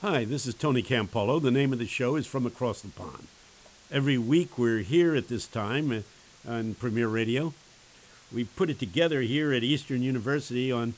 Hi, 0.00 0.24
this 0.24 0.46
is 0.46 0.54
Tony 0.54 0.80
Campolo. 0.80 1.42
The 1.42 1.50
name 1.50 1.72
of 1.72 1.80
the 1.80 1.86
show 1.88 2.14
is 2.14 2.24
From 2.24 2.46
Across 2.46 2.82
the 2.82 2.88
Pond. 2.88 3.26
Every 3.90 4.16
week 4.16 4.56
we're 4.56 4.82
here 4.82 5.16
at 5.16 5.26
this 5.26 5.48
time 5.48 5.90
uh, 5.90 6.48
on 6.48 6.74
Premier 6.74 7.08
Radio. 7.08 7.52
We 8.32 8.44
put 8.44 8.70
it 8.70 8.78
together 8.78 9.22
here 9.22 9.52
at 9.52 9.64
Eastern 9.64 10.02
University 10.02 10.70
on, 10.70 10.94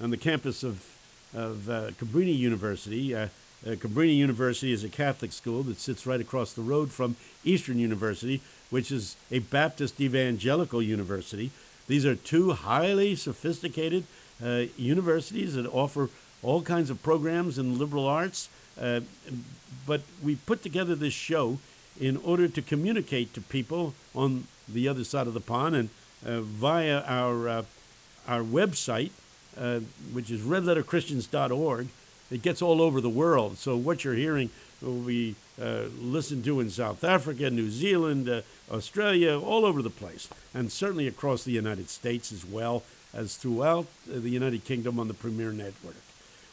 on 0.00 0.10
the 0.10 0.16
campus 0.16 0.62
of, 0.62 0.86
of 1.34 1.68
uh, 1.68 1.90
Cabrini 1.98 2.38
University. 2.38 3.12
Uh, 3.12 3.28
uh, 3.66 3.70
Cabrini 3.70 4.14
University 4.14 4.72
is 4.72 4.84
a 4.84 4.88
Catholic 4.88 5.32
school 5.32 5.64
that 5.64 5.80
sits 5.80 6.06
right 6.06 6.20
across 6.20 6.52
the 6.52 6.62
road 6.62 6.92
from 6.92 7.16
Eastern 7.44 7.80
University, 7.80 8.40
which 8.70 8.92
is 8.92 9.16
a 9.28 9.40
Baptist 9.40 10.00
evangelical 10.00 10.80
university. 10.80 11.50
These 11.88 12.06
are 12.06 12.14
two 12.14 12.52
highly 12.52 13.16
sophisticated 13.16 14.04
uh, 14.40 14.66
universities 14.76 15.56
that 15.56 15.66
offer 15.66 16.10
all 16.42 16.62
kinds 16.62 16.90
of 16.90 17.02
programs 17.02 17.58
in 17.58 17.78
liberal 17.78 18.06
arts. 18.06 18.48
Uh, 18.80 19.00
but 19.86 20.02
we 20.22 20.36
put 20.36 20.62
together 20.62 20.94
this 20.94 21.14
show 21.14 21.58
in 21.98 22.16
order 22.18 22.48
to 22.48 22.60
communicate 22.60 23.32
to 23.34 23.40
people 23.40 23.94
on 24.14 24.46
the 24.68 24.88
other 24.88 25.04
side 25.04 25.26
of 25.26 25.34
the 25.34 25.40
pond 25.40 25.74
and 25.76 25.88
uh, 26.26 26.40
via 26.40 27.02
our 27.02 27.48
uh, 27.48 27.62
our 28.26 28.40
website, 28.40 29.10
uh, 29.56 29.80
which 30.12 30.30
is 30.30 30.40
redletterchristians.org. 30.40 31.88
It 32.30 32.42
gets 32.42 32.60
all 32.60 32.82
over 32.82 33.00
the 33.00 33.08
world. 33.08 33.58
So 33.58 33.76
what 33.76 34.02
you're 34.02 34.14
hearing 34.14 34.50
will 34.82 35.02
be 35.02 35.36
uh, 35.62 35.84
listened 36.00 36.44
to 36.44 36.58
in 36.58 36.70
South 36.70 37.04
Africa, 37.04 37.50
New 37.50 37.70
Zealand, 37.70 38.28
uh, 38.28 38.42
Australia, 38.70 39.38
all 39.38 39.64
over 39.64 39.80
the 39.80 39.90
place, 39.90 40.28
and 40.52 40.72
certainly 40.72 41.06
across 41.06 41.44
the 41.44 41.52
United 41.52 41.88
States 41.88 42.32
as 42.32 42.44
well 42.44 42.82
as 43.14 43.36
throughout 43.36 43.86
the 44.06 44.28
United 44.28 44.64
Kingdom 44.64 44.98
on 44.98 45.06
the 45.06 45.14
Premier 45.14 45.52
Network 45.52 46.05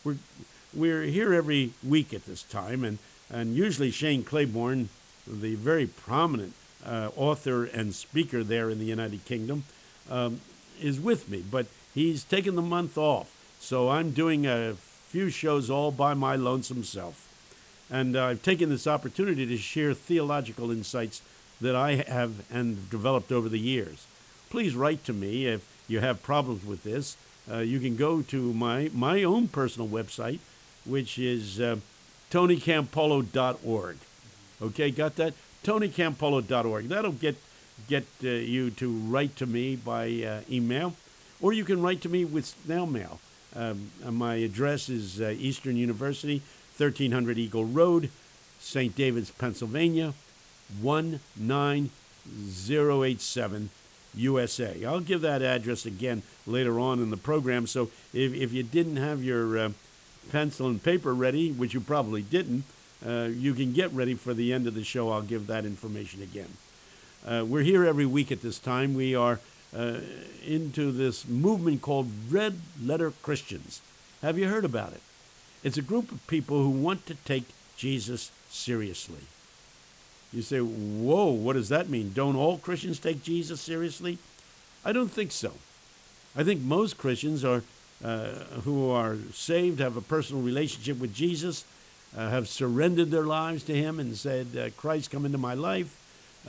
we're 0.03 0.17
we're 0.73 1.03
here 1.03 1.33
every 1.33 1.71
week 1.87 2.13
at 2.13 2.25
this 2.25 2.43
time, 2.43 2.83
and 2.83 2.97
and 3.29 3.55
usually 3.55 3.91
Shane 3.91 4.23
Claiborne, 4.23 4.89
the 5.25 5.55
very 5.55 5.87
prominent 5.87 6.53
uh, 6.85 7.09
author 7.15 7.65
and 7.65 7.93
speaker 7.93 8.43
there 8.43 8.69
in 8.69 8.79
the 8.79 8.85
United 8.85 9.25
Kingdom, 9.25 9.63
um, 10.09 10.41
is 10.81 10.99
with 10.99 11.29
me, 11.29 11.43
but 11.49 11.67
he's 11.93 12.23
taken 12.23 12.55
the 12.55 12.61
month 12.61 12.97
off, 12.97 13.33
so 13.59 13.89
I'm 13.89 14.11
doing 14.11 14.45
a 14.45 14.75
few 14.75 15.29
shows 15.29 15.69
all 15.69 15.91
by 15.91 16.13
my 16.13 16.35
lonesome 16.35 16.83
self, 16.83 17.27
and 17.89 18.15
uh, 18.15 18.25
I've 18.25 18.43
taken 18.43 18.69
this 18.69 18.87
opportunity 18.87 19.45
to 19.45 19.57
share 19.57 19.93
theological 19.93 20.71
insights 20.71 21.21
that 21.61 21.75
I 21.75 21.95
have 22.07 22.45
and 22.51 22.89
developed 22.89 23.31
over 23.31 23.47
the 23.47 23.59
years. 23.59 24.05
Please 24.49 24.75
write 24.75 25.05
to 25.05 25.13
me 25.13 25.47
if 25.47 25.65
you 25.87 25.99
have 25.99 26.23
problems 26.23 26.65
with 26.65 26.83
this 26.83 27.15
uh, 27.51 27.59
you 27.59 27.79
can 27.79 27.95
go 27.95 28.21
to 28.21 28.53
my, 28.53 28.89
my 28.93 29.23
own 29.23 29.47
personal 29.47 29.87
website, 29.87 30.39
which 30.85 31.19
is 31.19 31.59
uh, 31.59 31.77
tonycampolo.org. 32.31 33.97
Okay, 34.61 34.91
got 34.91 35.15
that? 35.17 35.33
tonycampolo.org. 35.63 36.89
That'll 36.89 37.13
get, 37.13 37.35
get 37.87 38.05
uh, 38.23 38.27
you 38.27 38.69
to 38.71 38.91
write 38.91 39.35
to 39.37 39.45
me 39.45 39.75
by 39.75 40.07
uh, 40.21 40.41
email, 40.49 40.95
or 41.41 41.53
you 41.53 41.65
can 41.65 41.81
write 41.81 42.01
to 42.01 42.09
me 42.09 42.25
with 42.25 42.45
snail 42.45 42.85
mail. 42.85 43.19
Um, 43.55 43.91
uh, 44.05 44.11
my 44.11 44.35
address 44.35 44.89
is 44.89 45.21
uh, 45.21 45.33
Eastern 45.37 45.77
University, 45.77 46.41
1300 46.77 47.37
Eagle 47.37 47.65
Road, 47.65 48.09
St. 48.59 48.95
David's, 48.95 49.29
Pennsylvania, 49.31 50.13
19087. 50.81 53.69
USA. 54.15 54.83
I'll 54.85 54.99
give 54.99 55.21
that 55.21 55.41
address 55.41 55.85
again 55.85 56.23
later 56.45 56.79
on 56.79 56.99
in 56.99 57.09
the 57.09 57.17
program. 57.17 57.67
So 57.67 57.89
if, 58.13 58.33
if 58.33 58.53
you 58.53 58.63
didn't 58.63 58.97
have 58.97 59.23
your 59.23 59.57
uh, 59.57 59.69
pencil 60.31 60.67
and 60.67 60.81
paper 60.81 61.13
ready, 61.13 61.51
which 61.51 61.73
you 61.73 61.79
probably 61.79 62.21
didn't, 62.21 62.63
uh, 63.05 63.29
you 63.31 63.53
can 63.53 63.73
get 63.73 63.91
ready 63.91 64.13
for 64.13 64.33
the 64.33 64.53
end 64.53 64.67
of 64.67 64.75
the 64.75 64.83
show. 64.83 65.11
I'll 65.11 65.21
give 65.21 65.47
that 65.47 65.65
information 65.65 66.21
again. 66.21 66.49
Uh, 67.25 67.43
we're 67.45 67.63
here 67.63 67.85
every 67.85 68.05
week 68.05 68.31
at 68.31 68.41
this 68.41 68.59
time. 68.59 68.93
We 68.93 69.15
are 69.15 69.39
uh, 69.75 69.99
into 70.45 70.91
this 70.91 71.27
movement 71.27 71.81
called 71.81 72.09
Red 72.29 72.59
Letter 72.81 73.11
Christians. 73.21 73.81
Have 74.21 74.37
you 74.37 74.47
heard 74.47 74.65
about 74.65 74.93
it? 74.93 75.01
It's 75.63 75.77
a 75.77 75.81
group 75.81 76.11
of 76.11 76.25
people 76.27 76.61
who 76.61 76.69
want 76.69 77.05
to 77.07 77.15
take 77.15 77.45
Jesus 77.77 78.31
seriously. 78.49 79.21
You 80.33 80.41
say, 80.41 80.59
whoa, 80.59 81.29
what 81.31 81.53
does 81.53 81.69
that 81.69 81.89
mean? 81.89 82.11
Don't 82.13 82.35
all 82.35 82.57
Christians 82.57 82.99
take 82.99 83.23
Jesus 83.23 83.61
seriously? 83.61 84.17
I 84.83 84.91
don't 84.91 85.11
think 85.11 85.31
so. 85.31 85.53
I 86.35 86.43
think 86.43 86.61
most 86.61 86.97
Christians 86.97 87.45
are 87.45 87.61
uh, 88.03 88.33
who 88.65 88.89
are 88.89 89.15
saved, 89.31 89.79
have 89.79 89.95
a 89.95 90.01
personal 90.01 90.41
relationship 90.41 90.99
with 90.99 91.13
Jesus, 91.13 91.63
uh, 92.17 92.29
have 92.29 92.49
surrendered 92.49 93.11
their 93.11 93.23
lives 93.23 93.63
to 93.63 93.73
Him 93.73 93.99
and 93.99 94.17
said, 94.17 94.47
uh, 94.57 94.69
Christ, 94.75 95.11
come 95.11 95.25
into 95.25 95.37
my 95.37 95.53
life, 95.53 95.95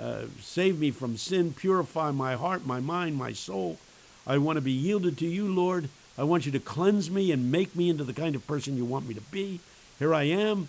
uh, 0.00 0.22
save 0.40 0.80
me 0.80 0.90
from 0.90 1.16
sin, 1.16 1.52
purify 1.52 2.10
my 2.10 2.34
heart, 2.34 2.66
my 2.66 2.80
mind, 2.80 3.16
my 3.16 3.32
soul. 3.32 3.78
I 4.26 4.38
want 4.38 4.56
to 4.56 4.62
be 4.62 4.72
yielded 4.72 5.16
to 5.18 5.26
you, 5.26 5.46
Lord. 5.46 5.90
I 6.18 6.24
want 6.24 6.46
you 6.46 6.52
to 6.52 6.58
cleanse 6.58 7.10
me 7.10 7.30
and 7.30 7.52
make 7.52 7.76
me 7.76 7.88
into 7.88 8.04
the 8.04 8.12
kind 8.12 8.34
of 8.34 8.46
person 8.46 8.76
you 8.76 8.84
want 8.84 9.06
me 9.06 9.14
to 9.14 9.20
be. 9.20 9.60
Here 9.98 10.14
I 10.14 10.24
am. 10.24 10.68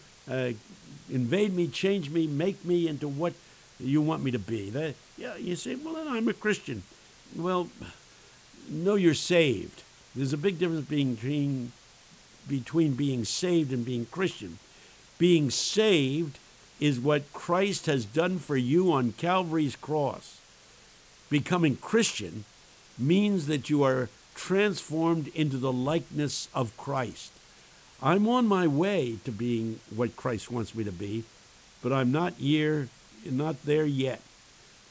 Invade 1.09 1.53
me, 1.53 1.67
change 1.67 2.09
me, 2.09 2.27
make 2.27 2.65
me 2.65 2.87
into 2.87 3.07
what 3.07 3.33
you 3.79 4.01
want 4.01 4.23
me 4.23 4.31
to 4.31 4.39
be. 4.39 4.69
That, 4.69 4.95
yeah, 5.17 5.35
you 5.35 5.55
say, 5.55 5.75
well, 5.75 5.95
I'm 6.07 6.27
a 6.27 6.33
Christian. 6.33 6.83
Well, 7.35 7.69
no, 8.69 8.95
you're 8.95 9.13
saved. 9.13 9.83
There's 10.15 10.33
a 10.33 10.37
big 10.37 10.57
difference 10.59 10.87
between, 10.87 11.71
between 12.47 12.93
being 12.93 13.25
saved 13.25 13.71
and 13.71 13.85
being 13.85 14.05
Christian. 14.07 14.57
Being 15.17 15.49
saved 15.51 16.39
is 16.79 16.99
what 16.99 17.31
Christ 17.33 17.85
has 17.85 18.05
done 18.05 18.39
for 18.39 18.57
you 18.57 18.91
on 18.91 19.13
Calvary's 19.13 19.75
cross. 19.75 20.39
Becoming 21.29 21.77
Christian 21.77 22.45
means 22.97 23.47
that 23.47 23.69
you 23.69 23.83
are 23.83 24.09
transformed 24.35 25.29
into 25.29 25.57
the 25.57 25.71
likeness 25.71 26.49
of 26.53 26.75
Christ. 26.77 27.31
I'm 28.05 28.27
on 28.27 28.45
my 28.45 28.67
way 28.67 29.17
to 29.25 29.31
being 29.31 29.79
what 29.89 30.15
Christ 30.15 30.51
wants 30.51 30.75
me 30.75 30.83
to 30.83 30.91
be, 30.91 31.23
but 31.81 31.91
I'm 31.91 32.11
not 32.11 32.33
here, 32.33 32.87
not 33.27 33.65
there 33.65 33.87
yet. 33.87 34.21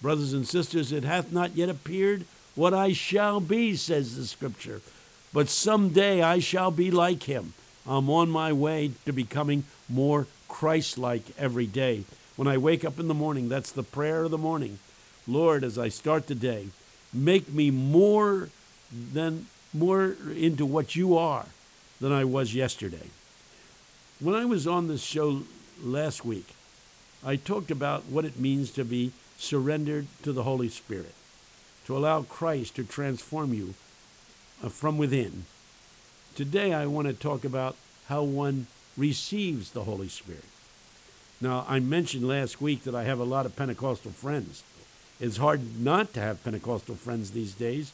Brothers 0.02 0.32
and 0.32 0.48
sisters, 0.48 0.90
it 0.90 1.04
hath 1.04 1.30
not 1.30 1.54
yet 1.54 1.68
appeared 1.68 2.24
what 2.56 2.74
I 2.74 2.92
shall 2.92 3.38
be, 3.38 3.76
says 3.76 4.16
the 4.16 4.26
scripture. 4.26 4.80
But 5.32 5.48
someday 5.48 6.22
I 6.22 6.40
shall 6.40 6.72
be 6.72 6.90
like 6.90 7.22
him. 7.22 7.52
I'm 7.86 8.10
on 8.10 8.30
my 8.30 8.52
way 8.52 8.90
to 9.04 9.12
becoming 9.12 9.62
more 9.88 10.26
Christ 10.48 10.98
like 10.98 11.22
every 11.38 11.66
day. 11.66 12.02
When 12.34 12.48
I 12.48 12.58
wake 12.58 12.84
up 12.84 12.98
in 12.98 13.06
the 13.06 13.14
morning, 13.14 13.48
that's 13.48 13.70
the 13.70 13.84
prayer 13.84 14.24
of 14.24 14.32
the 14.32 14.38
morning. 14.38 14.80
Lord, 15.28 15.62
as 15.62 15.78
I 15.78 15.88
start 15.88 16.26
the 16.26 16.34
day, 16.34 16.70
make 17.12 17.48
me 17.48 17.70
more 17.70 18.48
than 18.90 19.46
more 19.72 20.16
into 20.34 20.66
what 20.66 20.96
you 20.96 21.16
are 21.16 21.46
than 22.00 22.12
I 22.12 22.24
was 22.24 22.54
yesterday. 22.54 23.08
When 24.20 24.34
I 24.34 24.44
was 24.44 24.66
on 24.66 24.88
this 24.88 25.02
show 25.02 25.42
last 25.82 26.24
week, 26.24 26.54
I 27.24 27.36
talked 27.36 27.70
about 27.70 28.04
what 28.06 28.24
it 28.24 28.38
means 28.38 28.70
to 28.72 28.84
be 28.84 29.12
surrendered 29.38 30.06
to 30.22 30.32
the 30.32 30.42
Holy 30.44 30.68
Spirit, 30.68 31.14
to 31.86 31.96
allow 31.96 32.22
Christ 32.22 32.76
to 32.76 32.84
transform 32.84 33.52
you 33.54 33.74
uh, 34.62 34.68
from 34.68 34.98
within. 34.98 35.44
Today, 36.34 36.72
I 36.72 36.86
want 36.86 37.08
to 37.08 37.14
talk 37.14 37.44
about 37.44 37.76
how 38.08 38.22
one 38.22 38.66
receives 38.96 39.70
the 39.70 39.84
Holy 39.84 40.08
Spirit. 40.08 40.44
Now, 41.40 41.64
I 41.68 41.80
mentioned 41.80 42.26
last 42.26 42.60
week 42.60 42.84
that 42.84 42.94
I 42.94 43.04
have 43.04 43.18
a 43.18 43.24
lot 43.24 43.46
of 43.46 43.56
Pentecostal 43.56 44.12
friends. 44.12 44.62
It's 45.20 45.36
hard 45.38 45.80
not 45.80 46.12
to 46.14 46.20
have 46.20 46.44
Pentecostal 46.44 46.94
friends 46.94 47.30
these 47.30 47.54
days 47.54 47.92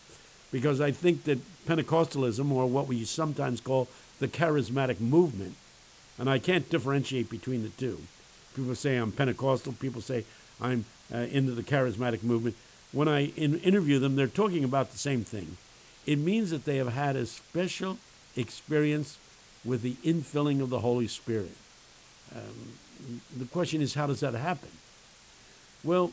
because 0.50 0.81
I 0.81 0.91
think 0.91 1.25
that 1.25 1.38
Pentecostalism, 1.66 2.50
or 2.50 2.66
what 2.66 2.87
we 2.87 3.05
sometimes 3.05 3.61
call 3.61 3.88
the 4.19 4.28
charismatic 4.28 5.00
movement, 5.00 5.55
and 6.19 6.28
I 6.28 6.39
can't 6.39 6.69
differentiate 6.69 7.30
between 7.30 7.63
the 7.63 7.69
two. 7.71 8.01
People 8.54 8.74
say 8.74 8.97
I'm 8.97 9.13
Pentecostal, 9.13 9.72
people 9.74 10.01
say 10.01 10.24
I'm 10.60 10.84
uh, 11.13 11.19
into 11.19 11.53
the 11.53 11.63
charismatic 11.63 12.22
movement. 12.22 12.57
When 12.92 13.09
I 13.09 13.27
in- 13.36 13.60
interview 13.60 13.98
them, 13.98 14.16
they're 14.16 14.27
talking 14.27 14.65
about 14.65 14.91
the 14.92 14.98
same 14.98 15.24
thing. 15.24 15.57
It 16.07 16.19
means 16.19 16.51
that 16.51 16.65
they 16.65 16.77
have 16.78 16.92
had 16.92 17.16
a 17.16 17.27
special 17.27 17.98
experience 18.36 19.19
with 19.65 19.83
the 19.83 19.95
infilling 20.04 20.60
of 20.60 20.71
the 20.71 20.80
Holy 20.80 21.07
Spirit. 21.07 21.57
Um, 22.34 22.72
the 23.36 23.45
question 23.45 23.80
is, 23.80 23.95
how 23.95 24.07
does 24.07 24.21
that 24.21 24.34
happen? 24.34 24.71
Well, 25.84 26.13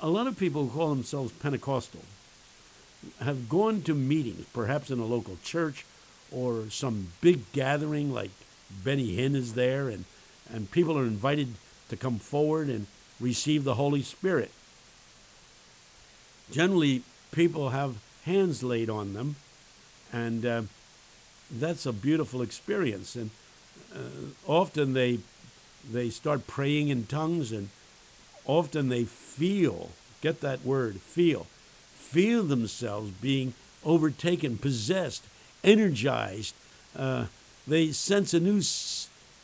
a 0.00 0.08
lot 0.08 0.26
of 0.26 0.38
people 0.38 0.66
who 0.66 0.78
call 0.78 0.90
themselves 0.90 1.32
Pentecostal 1.32 2.02
have 3.20 3.48
gone 3.48 3.82
to 3.82 3.94
meetings, 3.94 4.46
perhaps 4.52 4.90
in 4.90 4.98
a 4.98 5.04
local 5.04 5.38
church 5.42 5.86
or 6.30 6.70
some 6.70 7.08
big 7.20 7.50
gathering 7.52 8.12
like 8.12 8.30
Benny 8.84 9.16
Hinn 9.16 9.34
is 9.34 9.54
there, 9.54 9.88
and, 9.88 10.04
and 10.52 10.70
people 10.70 10.98
are 10.98 11.04
invited 11.04 11.54
to 11.88 11.96
come 11.96 12.18
forward 12.18 12.68
and 12.68 12.86
receive 13.18 13.64
the 13.64 13.74
Holy 13.74 14.02
Spirit. 14.02 14.50
Generally, 16.50 17.02
people 17.32 17.70
have 17.70 17.96
hands 18.24 18.62
laid 18.62 18.88
on 18.90 19.12
them, 19.14 19.36
and 20.12 20.46
uh, 20.46 20.62
that's 21.50 21.86
a 21.86 21.92
beautiful 21.92 22.42
experience. 22.42 23.16
And 23.16 23.30
often 24.46 24.92
they 24.92 25.20
they 25.90 26.10
start 26.10 26.46
praying 26.46 26.88
in 26.88 27.06
tongues, 27.06 27.52
and 27.52 27.70
often 28.44 28.88
they 28.88 29.04
feel. 29.04 29.90
Get 30.20 30.42
that 30.42 30.64
word, 30.64 31.00
feel, 31.00 31.46
feel 32.10 32.42
themselves 32.42 33.10
being 33.22 33.54
overtaken, 33.84 34.58
possessed, 34.58 35.24
energized. 35.62 36.54
Uh, 36.96 37.26
they 37.66 37.92
sense 37.92 38.34
a 38.34 38.40
new 38.40 38.60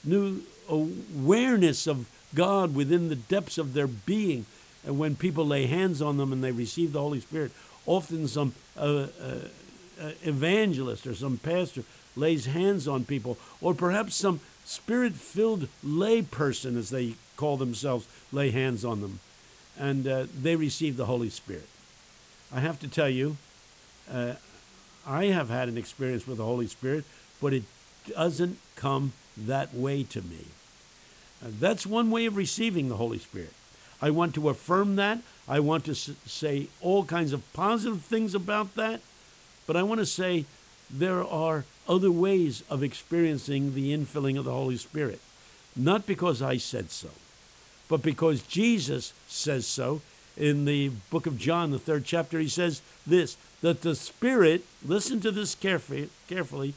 new 0.05 0.43
awareness 0.69 1.87
of 1.87 2.07
God 2.35 2.75
within 2.75 3.09
the 3.09 3.17
depths 3.17 3.59
of 3.59 3.73
their 3.73 3.87
being. 3.87 4.47
And 4.85 4.99
when 4.99 5.17
people 5.17 5.47
lay 5.47 5.67
hands 5.67 6.03
on 6.03 6.17
them 6.17 6.33
and 6.33 6.43
they 6.43 6.53
receive 6.53 6.93
the 6.93 7.01
Holy 7.01 7.21
Spirit, 7.21 7.53
often 7.87 8.29
some 8.29 8.55
uh, 8.77 9.07
uh, 9.21 9.39
uh 10.01 10.11
evangelist 10.23 11.07
or 11.07 11.15
some 11.15 11.39
pastor 11.39 11.83
lays 12.17 12.47
hands 12.47 12.89
on 12.89 13.05
people, 13.05 13.37
or 13.61 13.75
perhaps 13.75 14.17
some 14.17 14.41
spirit 14.65 15.13
filled 15.15 15.69
lay 15.85 16.23
person, 16.23 16.77
as 16.77 16.91
they 16.91 17.15
call 17.37 17.57
themselves, 17.57 18.07
lay 18.33 18.51
hands 18.51 18.85
on 18.85 19.01
them, 19.01 19.21
and 19.79 20.09
uh, 20.09 20.27
they 20.43 20.57
receive 20.57 20.97
the 20.97 21.07
Holy 21.07 21.29
Spirit. 21.29 21.69
I 22.53 22.61
have 22.61 22.79
to 22.81 22.89
tell 22.89 23.09
you, 23.09 23.37
uh, 24.11 24.35
I 25.07 25.27
have 25.27 25.49
had 25.49 25.69
an 25.69 25.79
experience 25.79 26.27
with 26.27 26.39
the 26.39 26.45
Holy 26.45 26.67
Spirit, 26.67 27.05
but 27.41 27.53
it 27.53 27.65
doesn't 28.09 28.59
come 28.77 29.13
that 29.37 29.75
way 29.75 30.03
to 30.05 30.23
me. 30.23 30.47
Uh, 31.45 31.49
that's 31.61 31.87
one 31.87 32.11
way 32.11 32.27
of 32.27 32.37
receiving 32.37 32.89
the 32.89 32.97
Holy 32.97 33.19
Spirit. 33.19 33.53
I 34.01 34.11
want 34.11 34.35
to 34.35 34.49
affirm 34.49 34.97
that. 34.97 35.21
I 35.49 35.61
want 35.61 35.85
to 35.87 35.93
s- 35.93 36.11
say 36.27 36.69
all 36.81 37.05
kinds 37.05 37.33
of 37.33 37.51
positive 37.53 38.03
things 38.03 38.35
about 38.35 38.75
that. 38.75 39.01
But 39.67 39.77
I 39.77 39.83
want 39.83 40.01
to 40.01 40.07
say 40.07 40.45
there 40.91 41.25
are 41.25 41.65
other 41.89 42.11
ways 42.11 42.63
of 42.71 42.83
experiencing 42.83 43.75
the 43.75 43.97
infilling 43.97 44.39
of 44.39 44.45
the 44.45 44.53
Holy 44.53 44.77
Spirit. 44.77 45.21
Not 45.75 46.07
because 46.07 46.41
I 46.41 46.57
said 46.57 46.91
so, 46.91 47.11
but 47.89 48.03
because 48.03 48.43
Jesus 48.43 49.13
says 49.29 49.67
so. 49.67 50.01
In 50.37 50.65
the 50.67 50.91
book 51.11 51.27
of 51.27 51.39
John, 51.39 51.71
the 51.71 51.79
third 51.79 52.05
chapter, 52.05 52.39
he 52.39 52.49
says 52.49 52.83
this 53.07 53.37
that 53.63 53.83
the 53.83 53.95
Spirit, 53.95 54.65
listen 54.85 55.21
to 55.21 55.31
this 55.31 55.55
carefully, 55.55 56.11
carefully 56.29 56.75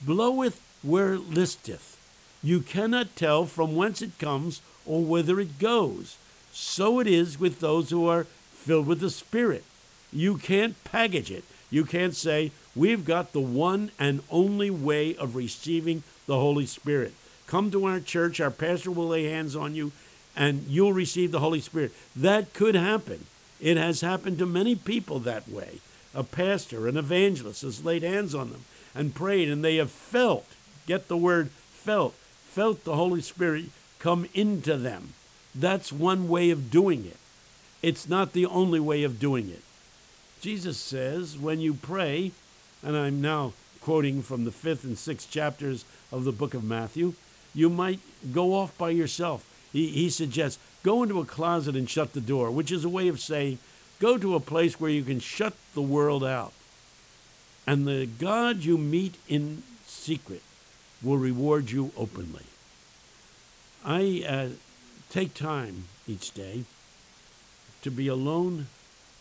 bloweth 0.00 0.60
where 0.82 1.14
it 1.14 1.30
listeth. 1.30 1.98
You 2.42 2.60
cannot 2.60 3.14
tell 3.14 3.44
from 3.44 3.76
whence 3.76 4.02
it 4.02 4.18
comes 4.18 4.62
or 4.86 5.02
whither 5.02 5.38
it 5.38 5.58
goes. 5.58 6.16
So 6.52 6.98
it 7.00 7.06
is 7.06 7.38
with 7.38 7.60
those 7.60 7.90
who 7.90 8.08
are 8.08 8.24
filled 8.24 8.86
with 8.86 9.00
the 9.00 9.10
Spirit. 9.10 9.64
You 10.12 10.36
can't 10.36 10.82
package 10.84 11.30
it. 11.30 11.44
You 11.70 11.84
can't 11.84 12.14
say, 12.14 12.50
We've 12.74 13.04
got 13.04 13.32
the 13.32 13.40
one 13.40 13.90
and 13.98 14.22
only 14.30 14.70
way 14.70 15.14
of 15.16 15.36
receiving 15.36 16.02
the 16.26 16.38
Holy 16.38 16.66
Spirit. 16.66 17.12
Come 17.46 17.70
to 17.70 17.84
our 17.84 18.00
church, 18.00 18.40
our 18.40 18.50
pastor 18.50 18.90
will 18.90 19.08
lay 19.08 19.24
hands 19.24 19.54
on 19.54 19.74
you, 19.74 19.92
and 20.36 20.66
you'll 20.68 20.92
receive 20.92 21.30
the 21.30 21.40
Holy 21.40 21.60
Spirit. 21.60 21.92
That 22.16 22.52
could 22.52 22.74
happen. 22.74 23.26
It 23.60 23.76
has 23.76 24.00
happened 24.00 24.38
to 24.38 24.46
many 24.46 24.74
people 24.74 25.18
that 25.20 25.48
way. 25.48 25.80
A 26.14 26.24
pastor, 26.24 26.88
an 26.88 26.96
evangelist 26.96 27.62
has 27.62 27.84
laid 27.84 28.02
hands 28.02 28.34
on 28.34 28.50
them 28.50 28.64
and 28.94 29.14
prayed, 29.14 29.48
and 29.48 29.64
they 29.64 29.76
have 29.76 29.90
felt, 29.90 30.46
get 30.86 31.08
the 31.08 31.16
word 31.16 31.50
felt, 31.50 32.14
felt 32.48 32.84
the 32.84 32.96
Holy 32.96 33.22
Spirit 33.22 33.66
come 33.98 34.28
into 34.34 34.76
them. 34.76 35.14
That's 35.54 35.92
one 35.92 36.28
way 36.28 36.50
of 36.50 36.70
doing 36.70 37.04
it. 37.06 37.16
It's 37.82 38.08
not 38.08 38.32
the 38.32 38.46
only 38.46 38.80
way 38.80 39.02
of 39.04 39.18
doing 39.18 39.48
it. 39.48 39.62
Jesus 40.40 40.78
says, 40.78 41.38
when 41.38 41.60
you 41.60 41.74
pray, 41.74 42.32
and 42.82 42.96
I'm 42.96 43.20
now 43.20 43.52
quoting 43.80 44.22
from 44.22 44.44
the 44.44 44.52
fifth 44.52 44.84
and 44.84 44.98
sixth 44.98 45.30
chapters 45.30 45.84
of 46.10 46.24
the 46.24 46.32
book 46.32 46.52
of 46.54 46.64
Matthew, 46.64 47.14
you 47.54 47.70
might 47.70 48.00
go 48.32 48.54
off 48.54 48.76
by 48.76 48.90
yourself. 48.90 49.44
He, 49.72 49.88
he 49.88 50.10
suggests 50.10 50.62
go 50.82 51.02
into 51.02 51.20
a 51.20 51.24
closet 51.24 51.76
and 51.76 51.88
shut 51.88 52.12
the 52.12 52.20
door, 52.20 52.50
which 52.50 52.72
is 52.72 52.84
a 52.84 52.88
way 52.88 53.08
of 53.08 53.20
saying 53.20 53.58
go 54.00 54.18
to 54.18 54.34
a 54.34 54.40
place 54.40 54.80
where 54.80 54.90
you 54.90 55.02
can 55.02 55.20
shut 55.20 55.54
the 55.74 55.82
world 55.82 56.24
out. 56.24 56.52
And 57.66 57.86
the 57.86 58.06
God 58.06 58.64
you 58.64 58.76
meet 58.76 59.14
in 59.28 59.62
secret 59.86 60.42
will 61.02 61.18
reward 61.18 61.70
you 61.70 61.92
openly. 61.96 62.44
I 63.84 64.24
uh, 64.28 64.48
take 65.10 65.34
time 65.34 65.84
each 66.06 66.32
day 66.32 66.64
to 67.82 67.90
be 67.90 68.08
alone, 68.08 68.66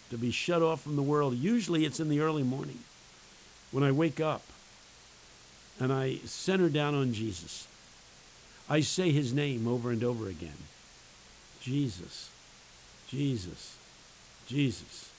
to 0.10 0.18
be 0.18 0.32
shut 0.32 0.62
off 0.62 0.82
from 0.82 0.96
the 0.96 1.02
world. 1.02 1.36
Usually 1.36 1.86
it's 1.86 2.00
in 2.00 2.10
the 2.10 2.20
early 2.20 2.44
morning 2.44 2.80
when 3.72 3.84
I 3.84 3.92
wake 3.92 4.20
up 4.20 4.44
and 5.80 5.92
I 5.92 6.18
center 6.26 6.70
down 6.70 6.94
on 6.94 7.14
Jesus. 7.14 7.68
I 8.70 8.82
say 8.82 9.12
his 9.12 9.34
name 9.34 9.68
over 9.68 9.92
and 9.92 10.04
over 10.04 10.28
again 10.28 10.58
Jesus, 11.62 12.30
Jesus, 13.08 13.76
Jesus. 14.48 15.12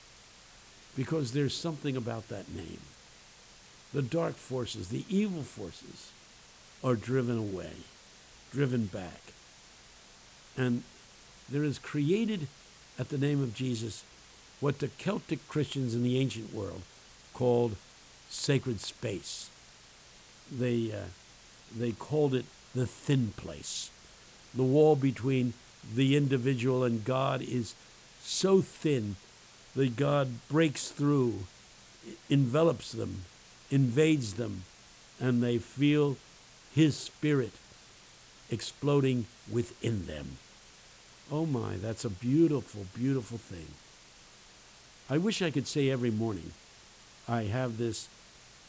Because 0.97 1.33
there's 1.33 1.57
something 1.57 1.97
about 1.97 2.29
that 2.29 2.53
name. 2.55 2.81
The 3.95 4.03
dark 4.03 4.35
forces, 4.35 4.89
the 4.89 5.05
evil 5.09 5.43
forces, 5.43 6.11
are 6.83 6.95
driven 6.95 7.39
away, 7.39 7.73
driven 8.51 8.87
back. 8.87 9.33
And 10.57 10.83
there 11.49 11.65
is 11.65 11.79
created 11.79 12.49
at 12.99 13.09
the 13.09 13.19
name 13.19 13.43
of 13.43 13.55
Jesus 13.55 14.05
what 14.61 14.79
the 14.79 14.89
Celtic 14.99 15.47
Christians 15.49 15.95
in 15.95 16.03
the 16.03 16.19
ancient 16.19 16.53
world 16.53 16.83
called 17.35 17.77
sacred 18.29 18.81
space. 18.81 19.51
They, 20.51 20.93
uh, 20.93 21.09
they 21.77 21.93
called 21.93 22.35
it 22.35 22.45
the 22.75 22.87
thin 22.87 23.33
place. 23.37 23.91
The 24.55 24.63
wall 24.63 24.97
between 24.97 25.55
the 25.95 26.17
individual 26.17 26.85
and 26.85 27.05
God 27.05 27.43
is 27.43 27.75
so 28.23 28.61
thin 28.61 29.17
that 29.75 29.97
God 29.97 30.29
breaks 30.49 30.89
through, 30.91 31.45
envelops 32.29 32.93
them, 32.93 33.25
invades 33.71 34.35
them, 34.35 34.65
and 35.21 35.43
they 35.43 35.59
feel 35.59 36.17
His 36.75 36.97
Spirit 36.97 37.53
exploding 38.51 39.27
within 39.51 40.07
them. 40.07 40.39
Oh 41.31 41.47
my, 41.47 41.77
that's 41.77 42.05
a 42.05 42.11
beautiful, 42.11 42.87
beautiful 42.95 43.39
thing. 43.39 43.69
I 45.09 45.19
wish 45.19 45.41
I 45.41 45.51
could 45.51 45.67
say 45.67 45.91
every 45.91 46.11
morning 46.11 46.53
I 47.29 47.45
have 47.45 47.79
this 47.79 48.09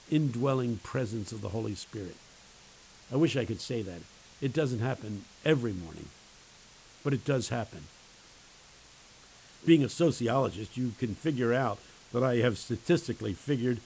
indwelling 0.09 0.77
presence 0.77 1.31
of 1.31 1.41
the 1.41 1.50
Holy 1.50 1.75
Spirit. 1.75 2.15
I 3.13 3.15
wish 3.15 3.38
I 3.38 3.45
could 3.45 3.62
say 3.62 3.83
that. 3.83 4.01
It 4.42 4.54
doesn't 4.54 4.80
happen 4.80 5.24
every 5.46 5.72
morning, 5.72 6.08
but 7.03 7.13
it 7.13 7.24
does 7.24 7.50
happen. 7.50 7.84
Being 9.65 9.84
a 9.84 9.89
sociologist, 9.89 10.75
you 10.75 10.93
can 10.98 11.13
figure 11.13 11.53
out 11.53 11.77
that 12.12 12.24
I 12.24 12.38
have 12.38 12.58
statistically 12.58 13.34
figured 13.34 13.79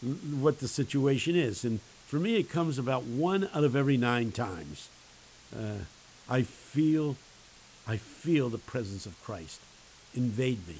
what 0.00 0.60
the 0.60 0.68
situation 0.68 1.34
is. 1.34 1.64
And 1.64 1.80
for 2.06 2.16
me, 2.16 2.36
it 2.36 2.48
comes 2.48 2.78
about 2.78 3.02
one 3.02 3.50
out 3.52 3.64
of 3.64 3.74
every 3.74 3.96
nine 3.96 4.30
times. 4.30 4.88
Uh, 5.54 5.84
I 6.28 6.42
feel, 6.42 7.16
I 7.86 7.96
feel 7.96 8.48
the 8.48 8.58
presence 8.58 9.06
of 9.06 9.22
Christ 9.22 9.60
invade 10.14 10.66
me, 10.68 10.78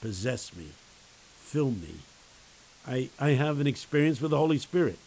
possess 0.00 0.56
me, 0.56 0.68
fill 1.36 1.70
me. 1.70 1.96
I, 2.88 3.10
I 3.18 3.30
have 3.30 3.60
an 3.60 3.66
experience 3.66 4.20
with 4.20 4.30
the 4.30 4.38
Holy 4.38 4.58
Spirit. 4.58 4.98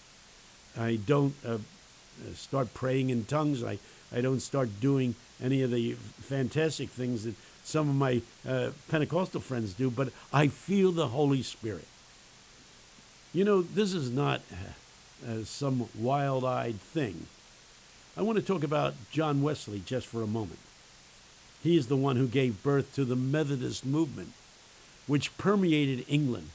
I 0.78 0.96
don't 0.96 1.36
uh, 1.46 1.58
start 2.36 2.74
praying 2.74 3.10
in 3.10 3.26
tongues. 3.26 3.64
I, 3.64 3.80
I 4.16 4.22
don't 4.22 4.40
start 4.40 4.80
doing 4.80 5.16
any 5.42 5.62
of 5.62 5.72
the 5.72 5.94
fantastic 5.94 6.90
things 6.90 7.24
that 7.24 7.36
some 7.64 7.90
of 7.90 7.96
my 7.96 8.22
uh, 8.48 8.72
Pentecostal 8.90 9.42
friends 9.42 9.74
do, 9.74 9.90
but 9.90 10.10
I 10.32 10.48
feel 10.48 10.92
the 10.92 11.08
Holy 11.08 11.42
Spirit. 11.42 11.88
You 13.34 13.44
know, 13.46 13.62
this 13.62 13.94
is 13.94 14.12
not 14.12 14.42
uh, 15.28 15.44
some 15.44 15.90
wild 15.98 16.46
eyed 16.46 16.80
thing. 16.80 17.28
I 18.16 18.22
want 18.22 18.38
to 18.38 18.46
talk 18.46 18.64
about 18.64 18.94
John 19.12 19.42
Wesley 19.42 19.82
just 19.86 20.06
for 20.06 20.22
a 20.22 20.28
moment. 20.28 20.60
He 21.64 21.78
is 21.78 21.88
the 21.88 21.96
one 21.96 22.18
who 22.18 22.28
gave 22.28 22.62
birth 22.62 22.94
to 22.96 23.06
the 23.06 23.16
Methodist 23.16 23.86
movement, 23.86 24.34
which 25.08 25.36
permeated 25.38 26.06
England. 26.08 26.50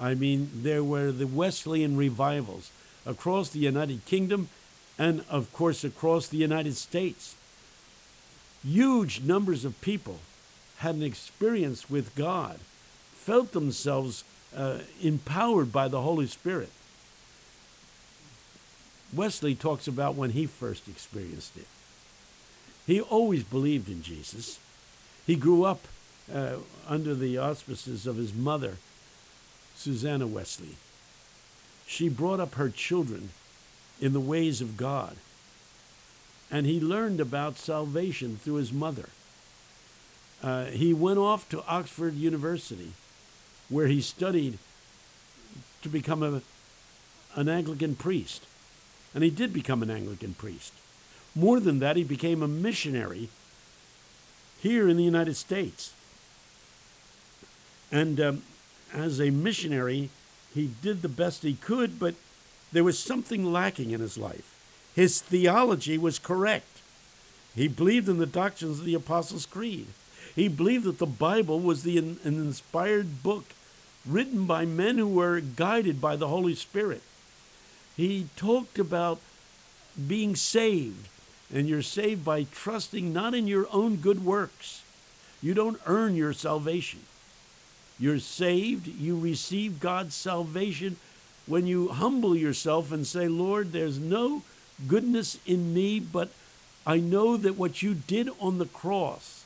I 0.00 0.14
mean, 0.14 0.50
there 0.54 0.82
were 0.82 1.12
the 1.12 1.26
Wesleyan 1.26 1.96
revivals 1.96 2.70
across 3.06 3.50
the 3.50 3.60
United 3.60 4.04
Kingdom 4.06 4.48
and, 4.98 5.24
of 5.28 5.52
course, 5.52 5.84
across 5.84 6.28
the 6.28 6.36
United 6.36 6.76
States. 6.76 7.34
Huge 8.64 9.22
numbers 9.22 9.64
of 9.64 9.80
people 9.80 10.20
had 10.78 10.94
an 10.94 11.02
experience 11.02 11.88
with 11.88 12.14
God, 12.14 12.58
felt 13.14 13.52
themselves 13.52 14.24
uh, 14.56 14.78
empowered 15.02 15.72
by 15.72 15.88
the 15.88 16.02
Holy 16.02 16.26
Spirit. 16.26 16.70
Wesley 19.12 19.54
talks 19.54 19.86
about 19.86 20.14
when 20.14 20.30
he 20.30 20.46
first 20.46 20.88
experienced 20.88 21.56
it. 21.56 21.66
He 22.86 23.00
always 23.00 23.44
believed 23.44 23.88
in 23.88 24.02
Jesus. 24.02 24.58
He 25.26 25.36
grew 25.36 25.64
up 25.64 25.86
uh, 26.32 26.56
under 26.88 27.14
the 27.14 27.38
auspices 27.38 28.06
of 28.06 28.16
his 28.16 28.32
mother, 28.32 28.76
Susanna 29.76 30.26
Wesley. 30.26 30.76
She 31.86 32.08
brought 32.08 32.40
up 32.40 32.54
her 32.54 32.70
children 32.70 33.30
in 34.02 34.12
the 34.12 34.20
ways 34.20 34.60
of 34.60 34.76
God. 34.76 35.16
and 36.52 36.66
he 36.66 36.78
learned 36.78 37.18
about 37.18 37.56
salvation 37.56 38.36
through 38.36 38.56
his 38.56 38.72
mother. 38.74 39.08
Uh, 40.42 40.66
he 40.66 40.92
went 40.92 41.18
off 41.18 41.48
to 41.48 41.64
Oxford 41.66 42.14
University, 42.14 42.92
where 43.70 43.86
he 43.86 44.02
studied 44.02 44.58
to 45.80 45.88
become 45.88 46.22
a, 46.22 46.42
an 47.34 47.48
Anglican 47.48 47.96
priest. 47.96 48.44
And 49.14 49.24
he 49.24 49.30
did 49.30 49.54
become 49.54 49.82
an 49.82 49.90
Anglican 49.90 50.34
priest. 50.34 50.74
More 51.34 51.58
than 51.58 51.78
that, 51.78 51.96
he 51.96 52.04
became 52.04 52.42
a 52.42 52.48
missionary 52.48 53.30
here 54.60 54.88
in 54.88 54.98
the 54.98 55.04
United 55.04 55.36
States. 55.36 55.94
And 57.90 58.20
um, 58.20 58.42
as 58.92 59.20
a 59.20 59.30
missionary, 59.30 60.10
he 60.54 60.70
did 60.82 61.00
the 61.00 61.08
best 61.08 61.42
he 61.42 61.54
could, 61.54 61.98
but 61.98 62.14
there 62.72 62.84
was 62.84 62.98
something 62.98 63.52
lacking 63.52 63.90
in 63.90 64.00
his 64.00 64.18
life. 64.18 64.58
His 64.94 65.20
theology 65.20 65.98
was 65.98 66.18
correct. 66.18 66.66
He 67.54 67.68
believed 67.68 68.08
in 68.08 68.18
the 68.18 68.26
doctrines 68.26 68.78
of 68.78 68.84
the 68.84 68.94
Apostles' 68.94 69.46
Creed. 69.46 69.86
He 70.34 70.48
believed 70.48 70.84
that 70.84 70.98
the 70.98 71.06
Bible 71.06 71.60
was 71.60 71.82
the, 71.82 71.98
an 71.98 72.18
inspired 72.24 73.22
book 73.22 73.44
written 74.06 74.46
by 74.46 74.64
men 74.64 74.98
who 74.98 75.08
were 75.08 75.40
guided 75.40 76.00
by 76.00 76.16
the 76.16 76.28
Holy 76.28 76.54
Spirit. 76.54 77.02
He 77.96 78.28
talked 78.36 78.78
about 78.78 79.20
being 80.08 80.34
saved, 80.34 81.08
and 81.52 81.68
you're 81.68 81.82
saved 81.82 82.24
by 82.24 82.44
trusting 82.44 83.12
not 83.12 83.34
in 83.34 83.46
your 83.46 83.66
own 83.70 83.96
good 83.96 84.24
works. 84.24 84.82
You 85.42 85.52
don't 85.52 85.80
earn 85.86 86.16
your 86.16 86.32
salvation. 86.32 87.00
You're 87.98 88.18
saved, 88.18 88.86
you 88.86 89.18
receive 89.18 89.78
God's 89.78 90.14
salvation 90.14 90.96
when 91.46 91.66
you 91.66 91.88
humble 91.88 92.36
yourself 92.36 92.92
and 92.92 93.06
say, 93.06 93.28
Lord, 93.28 93.72
there's 93.72 93.98
no 93.98 94.42
goodness 94.86 95.38
in 95.46 95.74
me, 95.74 96.00
but 96.00 96.30
I 96.86 96.98
know 96.98 97.36
that 97.36 97.56
what 97.56 97.82
you 97.82 97.94
did 97.94 98.28
on 98.40 98.58
the 98.58 98.66
cross 98.66 99.44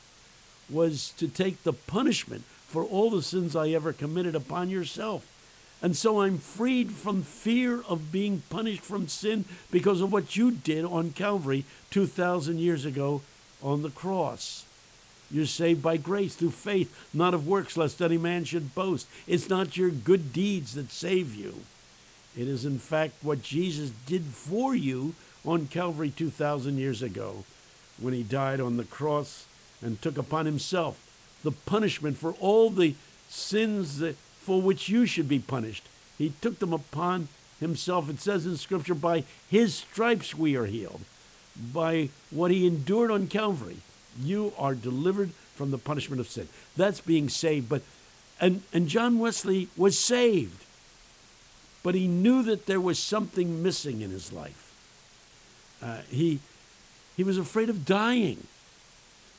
was 0.69 1.13
to 1.17 1.27
take 1.27 1.63
the 1.63 1.73
punishment 1.73 2.43
for 2.67 2.83
all 2.83 3.09
the 3.09 3.21
sins 3.21 3.55
I 3.55 3.69
ever 3.69 3.93
committed 3.93 4.35
upon 4.35 4.69
yourself. 4.69 5.25
And 5.81 5.95
so 5.95 6.21
I'm 6.21 6.39
freed 6.39 6.91
from 6.91 7.21
fear 7.21 7.83
of 7.87 8.11
being 8.11 8.41
punished 8.49 8.81
from 8.81 9.07
sin 9.07 9.45
because 9.71 10.01
of 10.01 10.11
what 10.11 10.35
you 10.35 10.51
did 10.51 10.83
on 10.83 11.11
Calvary 11.11 11.65
2,000 11.91 12.57
years 12.57 12.83
ago 12.83 13.21
on 13.61 13.83
the 13.83 13.91
cross. 13.91 14.65
You're 15.29 15.45
saved 15.45 15.83
by 15.83 15.97
grace 15.97 16.35
through 16.35 16.51
faith, 16.51 17.07
not 17.13 17.33
of 17.33 17.47
works, 17.47 17.77
lest 17.77 18.01
any 18.01 18.17
man 18.17 18.43
should 18.45 18.73
boast. 18.73 19.07
It's 19.27 19.49
not 19.49 19.77
your 19.77 19.89
good 19.89 20.33
deeds 20.33 20.73
that 20.75 20.91
save 20.91 21.35
you. 21.35 21.61
It 22.37 22.47
is, 22.47 22.65
in 22.65 22.79
fact, 22.79 23.15
what 23.23 23.41
Jesus 23.41 23.91
did 24.05 24.23
for 24.23 24.75
you 24.75 25.15
on 25.45 25.67
Calvary 25.67 26.11
2,000 26.11 26.77
years 26.77 27.01
ago 27.01 27.45
when 27.99 28.13
he 28.13 28.23
died 28.23 28.59
on 28.59 28.77
the 28.77 28.83
cross 28.83 29.45
and 29.81 30.01
took 30.01 30.17
upon 30.17 30.45
himself 30.45 31.03
the 31.43 31.51
punishment 31.51 32.17
for 32.17 32.33
all 32.33 32.69
the 32.69 32.95
sins 33.29 33.99
that, 33.99 34.15
for 34.41 34.61
which 34.61 34.89
you 34.89 35.05
should 35.05 35.27
be 35.27 35.39
punished. 35.39 35.87
He 36.17 36.33
took 36.41 36.59
them 36.59 36.73
upon 36.73 37.27
himself. 37.59 38.09
It 38.09 38.19
says 38.19 38.45
in 38.45 38.57
Scripture, 38.57 38.95
by 38.95 39.23
his 39.49 39.75
stripes 39.75 40.35
we 40.35 40.55
are 40.55 40.65
healed. 40.65 41.01
By 41.73 42.09
what 42.29 42.51
he 42.51 42.67
endured 42.67 43.09
on 43.09 43.27
Calvary, 43.27 43.77
you 44.21 44.53
are 44.57 44.75
delivered 44.75 45.31
from 45.55 45.71
the 45.71 45.77
punishment 45.77 46.19
of 46.19 46.29
sin. 46.29 46.47
That's 46.75 47.01
being 47.01 47.29
saved. 47.29 47.67
But 47.67 47.81
and, 48.39 48.61
and 48.71 48.87
John 48.87 49.17
Wesley 49.17 49.69
was 49.75 49.97
saved, 49.97 50.63
but 51.87 51.95
he 51.95 52.05
knew 52.05 52.43
that 52.43 52.65
there 52.65 52.81
was 52.81 52.99
something 52.99 53.63
missing 53.63 54.01
in 54.01 54.09
his 54.09 54.33
life. 54.33 54.73
Uh, 55.81 55.99
he, 56.09 56.39
he 57.15 57.23
was 57.23 57.37
afraid 57.37 57.69
of 57.69 57.85
dying. 57.85 58.45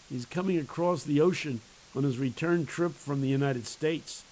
He's 0.08 0.24
coming 0.24 0.56
across 0.56 1.04
the 1.04 1.20
ocean 1.20 1.60
on 1.94 2.04
his 2.04 2.16
return 2.16 2.64
trip 2.64 2.92
from 2.92 3.20
the 3.20 3.28
United 3.28 3.66
States. 3.66 4.24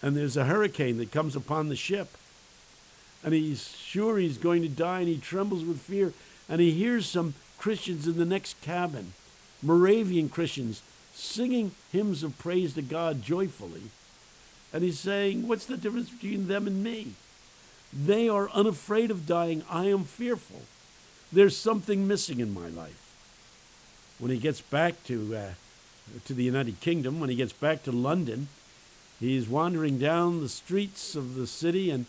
And 0.00 0.16
there's 0.16 0.36
a 0.36 0.44
hurricane 0.44 0.96
that 0.98 1.10
comes 1.10 1.34
upon 1.34 1.68
the 1.68 1.74
ship. 1.74 2.16
And 3.24 3.34
he's 3.34 3.76
sure 3.78 4.16
he's 4.16 4.38
going 4.38 4.62
to 4.62 4.68
die 4.68 5.00
and 5.00 5.08
he 5.08 5.18
trembles 5.18 5.64
with 5.64 5.80
fear. 5.80 6.12
And 6.48 6.60
he 6.60 6.70
hears 6.70 7.04
some 7.04 7.34
Christians 7.58 8.06
in 8.06 8.16
the 8.16 8.24
next 8.24 8.60
cabin, 8.60 9.12
Moravian 9.60 10.28
Christians, 10.28 10.82
singing 11.14 11.72
hymns 11.90 12.22
of 12.22 12.38
praise 12.38 12.74
to 12.74 12.82
God 12.82 13.22
joyfully. 13.22 13.90
And 14.72 14.84
he's 14.84 15.00
saying, 15.00 15.48
What's 15.48 15.66
the 15.66 15.76
difference 15.76 16.10
between 16.10 16.46
them 16.46 16.68
and 16.68 16.84
me? 16.84 17.14
They 17.94 18.28
are 18.28 18.50
unafraid 18.50 19.10
of 19.10 19.26
dying. 19.26 19.62
I 19.70 19.86
am 19.86 20.04
fearful. 20.04 20.62
There's 21.32 21.56
something 21.56 22.08
missing 22.08 22.40
in 22.40 22.52
my 22.52 22.68
life. 22.68 23.00
When 24.18 24.30
he 24.30 24.38
gets 24.38 24.60
back 24.60 25.02
to 25.04 25.36
uh, 25.36 25.50
to 26.24 26.34
the 26.34 26.44
United 26.44 26.80
Kingdom, 26.80 27.20
when 27.20 27.30
he 27.30 27.36
gets 27.36 27.52
back 27.52 27.82
to 27.84 27.92
London, 27.92 28.48
he's 29.20 29.48
wandering 29.48 29.98
down 29.98 30.40
the 30.40 30.48
streets 30.48 31.14
of 31.14 31.34
the 31.34 31.46
city 31.46 31.90
and 31.90 32.06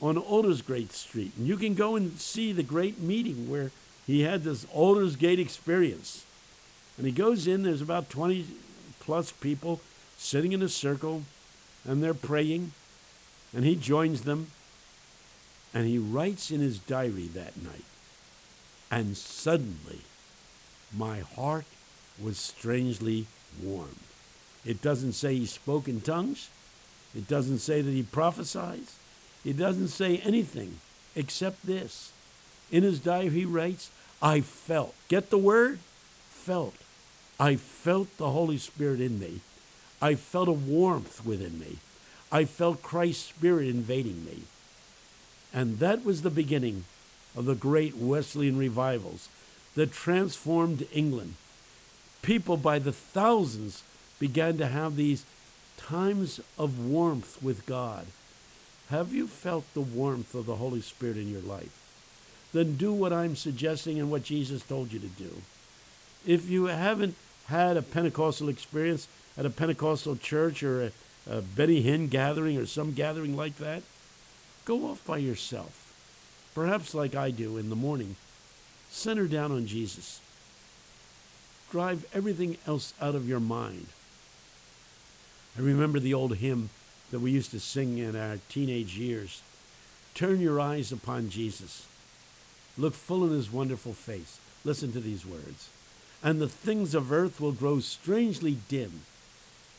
on 0.00 0.18
Aldersgate 0.18 0.92
Street. 0.92 1.32
And 1.38 1.46
you 1.46 1.56
can 1.56 1.74
go 1.74 1.94
and 1.94 2.18
see 2.18 2.52
the 2.52 2.64
great 2.64 2.98
meeting 2.98 3.48
where 3.48 3.70
he 4.06 4.22
had 4.22 4.42
this 4.42 4.66
Aldersgate 4.66 5.38
experience. 5.38 6.24
And 6.98 7.06
he 7.06 7.12
goes 7.12 7.46
in, 7.46 7.62
there's 7.62 7.80
about 7.80 8.10
20 8.10 8.46
plus 8.98 9.30
people 9.32 9.80
sitting 10.18 10.52
in 10.52 10.62
a 10.62 10.68
circle, 10.68 11.22
and 11.84 12.02
they're 12.02 12.14
praying. 12.14 12.72
And 13.54 13.64
he 13.64 13.76
joins 13.76 14.22
them, 14.22 14.48
and 15.74 15.86
he 15.86 15.98
writes 15.98 16.50
in 16.50 16.60
his 16.60 16.78
diary 16.78 17.28
that 17.34 17.56
night. 17.62 17.84
And 18.90 19.16
suddenly, 19.16 20.00
my 20.94 21.20
heart 21.20 21.64
was 22.22 22.38
strangely 22.38 23.26
warm. 23.62 23.96
It 24.64 24.82
doesn't 24.82 25.12
say 25.12 25.34
he 25.34 25.46
spoke 25.46 25.88
in 25.88 26.00
tongues. 26.00 26.48
It 27.16 27.26
doesn't 27.26 27.58
say 27.58 27.80
that 27.80 27.90
he 27.90 28.02
prophesied. 28.02 28.82
It 29.44 29.56
doesn't 29.56 29.88
say 29.88 30.18
anything 30.18 30.78
except 31.16 31.66
this. 31.66 32.12
In 32.70 32.82
his 32.82 33.00
diary, 33.00 33.30
he 33.30 33.44
writes, 33.44 33.90
I 34.20 34.40
felt. 34.40 34.94
Get 35.08 35.30
the 35.30 35.38
word? 35.38 35.78
Felt. 36.30 36.74
I 37.40 37.56
felt 37.56 38.16
the 38.18 38.30
Holy 38.30 38.58
Spirit 38.58 39.00
in 39.00 39.18
me. 39.18 39.40
I 40.00 40.14
felt 40.14 40.48
a 40.48 40.52
warmth 40.52 41.24
within 41.24 41.58
me. 41.58 41.78
I 42.30 42.44
felt 42.44 42.82
Christ's 42.82 43.24
Spirit 43.24 43.68
invading 43.68 44.24
me. 44.24 44.42
And 45.52 45.78
that 45.78 46.04
was 46.04 46.22
the 46.22 46.30
beginning 46.30 46.84
of 47.36 47.44
the 47.44 47.54
great 47.54 47.96
Wesleyan 47.96 48.56
revivals 48.58 49.28
that 49.74 49.92
transformed 49.92 50.86
England 50.92 51.34
people 52.22 52.56
by 52.56 52.78
the 52.78 52.92
thousands 52.92 53.82
began 54.18 54.56
to 54.56 54.66
have 54.66 54.96
these 54.96 55.26
times 55.76 56.40
of 56.56 56.86
warmth 56.86 57.42
with 57.42 57.66
God. 57.66 58.06
Have 58.88 59.12
you 59.12 59.26
felt 59.26 59.64
the 59.74 59.80
warmth 59.80 60.34
of 60.34 60.46
the 60.46 60.56
Holy 60.56 60.80
Spirit 60.80 61.16
in 61.16 61.30
your 61.30 61.42
life? 61.42 61.78
Then 62.52 62.76
do 62.76 62.92
what 62.92 63.12
I'm 63.12 63.34
suggesting 63.34 63.98
and 63.98 64.10
what 64.10 64.22
Jesus 64.22 64.62
told 64.62 64.92
you 64.92 65.00
to 65.00 65.06
do. 65.06 65.42
If 66.26 66.48
you 66.48 66.66
haven't 66.66 67.16
had 67.46 67.76
a 67.76 67.82
Pentecostal 67.82 68.48
experience 68.48 69.08
at 69.36 69.46
a 69.46 69.50
Pentecostal 69.50 70.16
church 70.16 70.62
or 70.62 70.82
a, 70.84 70.92
a 71.28 71.42
Benny 71.42 71.82
Hinn 71.82 72.08
gathering 72.08 72.56
or 72.58 72.66
some 72.66 72.92
gathering 72.92 73.36
like 73.36 73.56
that, 73.56 73.82
go 74.64 74.86
off 74.86 75.04
by 75.06 75.18
yourself. 75.18 75.92
Perhaps 76.54 76.94
like 76.94 77.14
I 77.14 77.30
do 77.30 77.56
in 77.56 77.70
the 77.70 77.76
morning. 77.76 78.16
Center 78.90 79.26
down 79.26 79.52
on 79.52 79.66
Jesus 79.66 80.20
drive 81.72 82.04
everything 82.12 82.58
else 82.66 82.92
out 83.00 83.14
of 83.14 83.26
your 83.26 83.40
mind. 83.40 83.86
I 85.56 85.62
remember 85.62 85.98
the 85.98 86.12
old 86.12 86.36
hymn 86.36 86.68
that 87.10 87.20
we 87.20 87.30
used 87.30 87.50
to 87.52 87.60
sing 87.60 87.96
in 87.96 88.14
our 88.14 88.38
teenage 88.48 88.96
years 88.96 89.42
Turn 90.14 90.40
your 90.40 90.60
eyes 90.60 90.92
upon 90.92 91.30
Jesus. 91.30 91.86
Look 92.76 92.92
full 92.92 93.24
in 93.24 93.30
his 93.30 93.50
wonderful 93.50 93.94
face. 93.94 94.38
Listen 94.62 94.92
to 94.92 95.00
these 95.00 95.24
words. 95.24 95.70
And 96.22 96.38
the 96.38 96.50
things 96.50 96.94
of 96.94 97.10
earth 97.10 97.40
will 97.40 97.52
grow 97.52 97.80
strangely 97.80 98.58
dim 98.68 99.00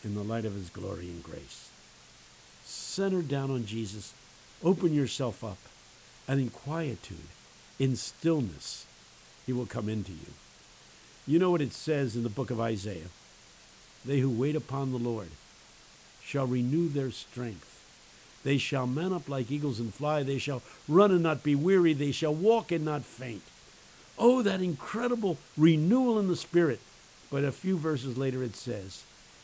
in 0.03 0.15
the 0.15 0.23
light 0.23 0.43
of 0.43 0.55
his 0.55 0.69
glory 0.69 1.05
and 1.05 1.21
grace. 1.21 1.69
Center 2.65 3.21
down 3.21 3.51
on 3.51 3.67
Jesus. 3.67 4.15
Open 4.63 4.93
yourself 4.93 5.43
up. 5.43 5.57
And 6.27 6.39
in 6.39 6.49
quietude, 6.49 7.17
in 7.79 7.95
stillness, 7.95 8.85
he 9.45 9.51
will 9.51 9.65
come 9.65 9.89
into 9.89 10.11
you. 10.11 10.33
You 11.27 11.39
know 11.39 11.51
what 11.51 11.61
it 11.61 11.73
says 11.73 12.15
in 12.15 12.23
the 12.23 12.29
book 12.29 12.49
of 12.49 12.59
Isaiah? 12.59 13.09
They 14.05 14.19
who 14.19 14.29
wait 14.29 14.55
upon 14.55 14.91
the 14.91 14.97
Lord 14.97 15.29
shall 16.23 16.47
renew 16.47 16.87
their 16.87 17.11
strength. 17.11 17.69
They 18.43 18.57
shall 18.57 18.87
mount 18.87 19.13
up 19.13 19.29
like 19.29 19.51
eagles 19.51 19.79
and 19.79 19.93
fly. 19.93 20.23
They 20.23 20.37
shall 20.37 20.61
run 20.87 21.11
and 21.11 21.23
not 21.23 21.43
be 21.43 21.55
weary. 21.55 21.93
They 21.93 22.11
shall 22.11 22.33
walk 22.33 22.71
and 22.71 22.83
not 22.83 23.03
faint. 23.03 23.43
Oh, 24.17 24.41
that 24.41 24.61
incredible 24.61 25.37
renewal 25.57 26.19
in 26.19 26.27
the 26.27 26.35
Spirit. 26.35 26.79
But 27.31 27.43
a 27.43 27.51
few 27.51 27.77
verses 27.77 28.17
later 28.17 28.43
it 28.43 28.55
says, 28.55 29.03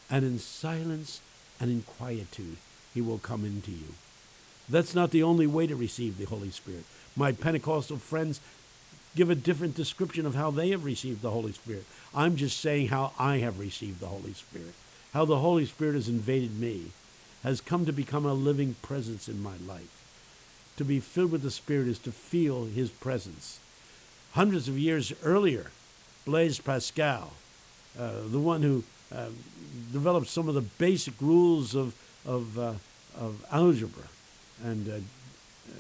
And 0.10 0.26
in 0.26 0.40
silence 0.40 1.22
and 1.60 1.72
in 1.72 1.82
quietude 1.84 2.58
he 2.94 3.02
will 3.02 3.20
come 3.20 3.46
into 3.46 3.72
you. 3.72 3.96
That's 4.70 4.94
not 4.94 5.12
the 5.12 5.24
only 5.24 5.48
way 5.48 5.68
to 5.68 5.76
receive 5.76 6.18
the 6.18 6.26
Holy 6.26 6.52
Spirit. 6.52 6.84
My 7.16 7.32
Pentecostal 7.32 7.98
friends, 7.98 8.40
give 9.16 9.30
a 9.30 9.36
different 9.36 9.76
description 9.76 10.26
of 10.26 10.36
how 10.36 10.52
they 10.52 10.70
have 10.70 10.86
received 10.86 11.22
the 11.22 11.32
Holy 11.32 11.52
Spirit. 11.52 11.86
I'm 12.14 12.36
just 12.36 12.60
saying 12.60 12.88
how 12.88 13.14
I 13.18 13.38
have 13.38 13.60
received 13.60 14.00
the 14.00 14.08
Holy 14.08 14.34
Spirit, 14.34 14.74
how 15.14 15.26
the 15.26 15.40
Holy 15.40 15.66
Spirit 15.66 15.96
has 15.96 16.08
invaded 16.08 16.60
me, 16.60 16.92
has 17.44 17.62
come 17.62 17.86
to 17.86 17.94
become 17.94 18.26
a 18.26 18.34
living 18.34 18.76
presence 18.82 19.28
in 19.28 19.42
my 19.42 19.56
life. 19.68 19.96
To 20.78 20.86
be 20.86 21.00
filled 21.00 21.32
with 21.32 21.42
the 21.42 21.52
Spirit 21.52 21.88
is 21.88 22.00
to 22.00 22.12
feel 22.12 22.66
His 22.66 22.90
presence. 22.90 23.60
Hundreds 24.34 24.68
of 24.68 24.78
years 24.78 25.12
earlier, 25.24 25.72
Blaise 26.26 26.60
Pascal, 26.60 27.34
uh, 28.00 28.22
the 28.30 28.40
one 28.40 28.62
who 28.62 28.84
uh, 29.14 29.30
developed 29.92 30.28
some 30.28 30.48
of 30.48 30.56
the 30.56 30.62
basic 30.62 31.16
rules 31.20 31.76
of, 31.76 31.96
of, 32.26 32.58
uh, 32.60 32.74
of 33.20 33.44
algebra 33.52 34.04
and 34.64 34.90
uh, 34.90 34.94
uh, 34.94 35.74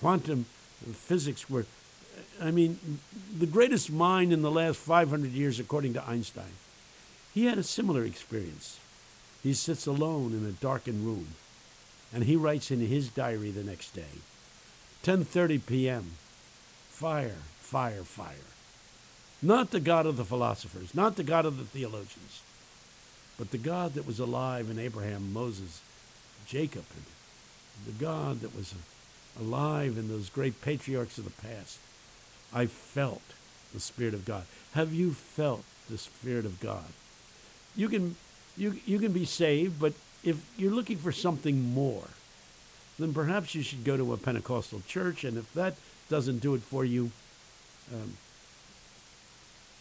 quantum 0.00 0.46
physics 0.92 1.50
were, 1.50 1.66
I 2.40 2.50
mean, 2.50 3.00
the 3.36 3.46
greatest 3.46 3.90
mind 3.90 4.32
in 4.32 4.42
the 4.42 4.50
last 4.50 4.78
500 4.78 5.30
years, 5.32 5.58
according 5.58 5.94
to 5.94 6.08
Einstein. 6.08 6.52
He 7.34 7.46
had 7.46 7.58
a 7.58 7.62
similar 7.62 8.04
experience. 8.04 8.78
He 9.42 9.54
sits 9.54 9.86
alone 9.86 10.32
in 10.32 10.44
a 10.44 10.52
darkened 10.52 11.06
room, 11.06 11.28
and 12.12 12.24
he 12.24 12.36
writes 12.36 12.70
in 12.70 12.80
his 12.80 13.08
diary 13.08 13.50
the 13.50 13.62
next 13.62 13.94
day, 13.94 14.22
10:30 15.04 15.64
p.m. 15.64 16.12
Fire, 16.90 17.36
fire, 17.60 18.02
fire. 18.02 18.48
Not 19.40 19.70
the 19.70 19.78
God 19.78 20.06
of 20.06 20.16
the 20.16 20.24
philosophers, 20.24 20.94
not 20.94 21.14
the 21.14 21.22
God 21.22 21.46
of 21.46 21.58
the 21.58 21.64
theologians, 21.64 22.42
but 23.38 23.52
the 23.52 23.58
God 23.58 23.94
that 23.94 24.06
was 24.06 24.18
alive 24.18 24.68
in 24.68 24.80
Abraham, 24.80 25.32
Moses, 25.32 25.80
Jacob, 26.44 26.84
and 26.96 27.04
the 27.86 27.92
God 27.92 28.40
that 28.40 28.54
was 28.54 28.74
alive 29.38 29.96
in 29.96 30.08
those 30.08 30.30
great 30.30 30.60
patriarchs 30.60 31.18
of 31.18 31.24
the 31.24 31.48
past. 31.48 31.78
I 32.52 32.66
felt 32.66 33.22
the 33.72 33.80
Spirit 33.80 34.14
of 34.14 34.24
God. 34.24 34.44
Have 34.72 34.92
you 34.92 35.12
felt 35.12 35.64
the 35.90 35.98
Spirit 35.98 36.44
of 36.44 36.60
God? 36.60 36.86
You 37.76 37.88
can, 37.88 38.16
you, 38.56 38.80
you 38.86 38.98
can 38.98 39.12
be 39.12 39.24
saved, 39.24 39.78
but 39.78 39.92
if 40.24 40.36
you're 40.56 40.72
looking 40.72 40.98
for 40.98 41.12
something 41.12 41.60
more, 41.74 42.08
then 42.98 43.14
perhaps 43.14 43.54
you 43.54 43.62
should 43.62 43.84
go 43.84 43.96
to 43.96 44.12
a 44.12 44.16
Pentecostal 44.16 44.82
church, 44.88 45.24
and 45.24 45.38
if 45.38 45.52
that 45.54 45.76
doesn't 46.08 46.38
do 46.38 46.54
it 46.54 46.62
for 46.62 46.84
you, 46.84 47.12
um, 47.92 48.14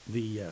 the 0.07 0.43
uh, 0.43 0.51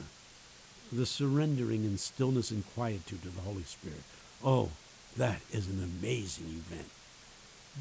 the 0.91 1.05
surrendering 1.05 1.83
in 1.83 1.97
stillness 1.97 2.51
and 2.51 2.63
quietude 2.73 3.21
to 3.21 3.29
the 3.29 3.41
Holy 3.41 3.63
Spirit. 3.63 4.01
Oh, 4.43 4.69
that 5.17 5.41
is 5.51 5.67
an 5.67 5.83
amazing 5.83 6.47
event. 6.47 6.89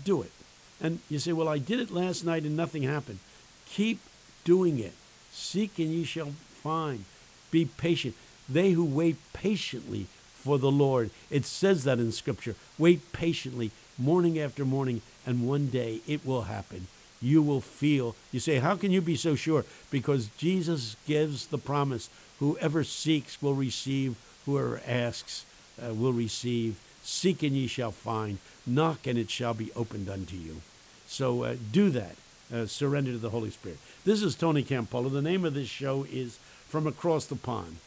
Do 0.03 0.23
it. 0.23 0.33
And 0.81 1.01
you 1.09 1.19
say, 1.19 1.33
Well, 1.33 1.49
I 1.49 1.59
did 1.59 1.81
it 1.81 1.91
last 1.91 2.25
night 2.25 2.43
and 2.43 2.57
nothing 2.57 2.83
happened. 2.83 3.19
Keep 3.67 4.01
doing 4.45 4.79
it. 4.79 4.95
Seek 5.33 5.79
and 5.79 5.91
ye 5.91 6.05
shall 6.05 6.33
find. 6.63 7.05
Be 7.51 7.65
patient. 7.65 8.15
They 8.49 8.73
who 8.73 8.85
wait 8.85 9.17
patiently 9.33 10.07
for 10.35 10.59
the 10.59 10.71
Lord. 10.71 11.11
It 11.31 11.45
says 11.45 11.85
that 11.85 11.99
in 11.99 12.13
Scripture. 12.13 12.55
Wait 12.79 13.13
patiently, 13.13 13.71
morning 13.97 14.39
after 14.39 14.65
morning, 14.65 15.03
and 15.27 15.47
one 15.47 15.69
day 15.69 16.01
it 16.07 16.27
will 16.27 16.43
happen 16.43 16.89
you 17.25 17.43
will 17.43 17.61
feel. 17.61 18.15
You 18.31 18.39
say, 18.39 18.59
How 18.59 18.77
can 18.77 18.93
you 18.93 19.01
be 19.01 19.17
so 19.17 19.35
sure? 19.35 19.65
Because 19.91 20.29
Jesus 20.37 20.97
gives 21.07 21.47
the 21.47 21.59
promise 21.59 22.11
whoever 22.39 22.85
seeks 22.85 23.41
will 23.41 23.55
receive, 23.55 24.17
whoever 24.45 24.81
asks 24.87 25.47
uh, 25.83 25.95
will 25.95 26.13
receive. 26.13 26.79
Seek 27.03 27.43
and 27.43 27.57
ye 27.57 27.67
shall 27.67 27.91
find. 27.91 28.39
Knock 28.67 29.07
and 29.07 29.19
it 29.19 29.31
shall 29.31 29.55
be 29.55 29.73
opened 29.73 30.09
unto 30.09 30.37
you. 30.37 30.63
So 31.07 31.43
uh, 31.43 31.57
do 31.73 31.91
that. 31.91 32.17
Uh, 32.53 32.67
surrender 32.67 33.13
to 33.13 33.19
the 33.19 33.31
Holy 33.31 33.51
Spirit. 33.51 33.79
This 34.05 34.23
is 34.23 34.35
Tony 34.35 34.63
Campolo. 34.63 35.11
The 35.11 35.23
name 35.23 35.45
of 35.45 35.55
this 35.55 35.69
show 35.69 36.07
is 36.11 36.39
From 36.69 36.87
Across 36.87 37.27
the 37.27 37.37
Pond. 37.37 37.79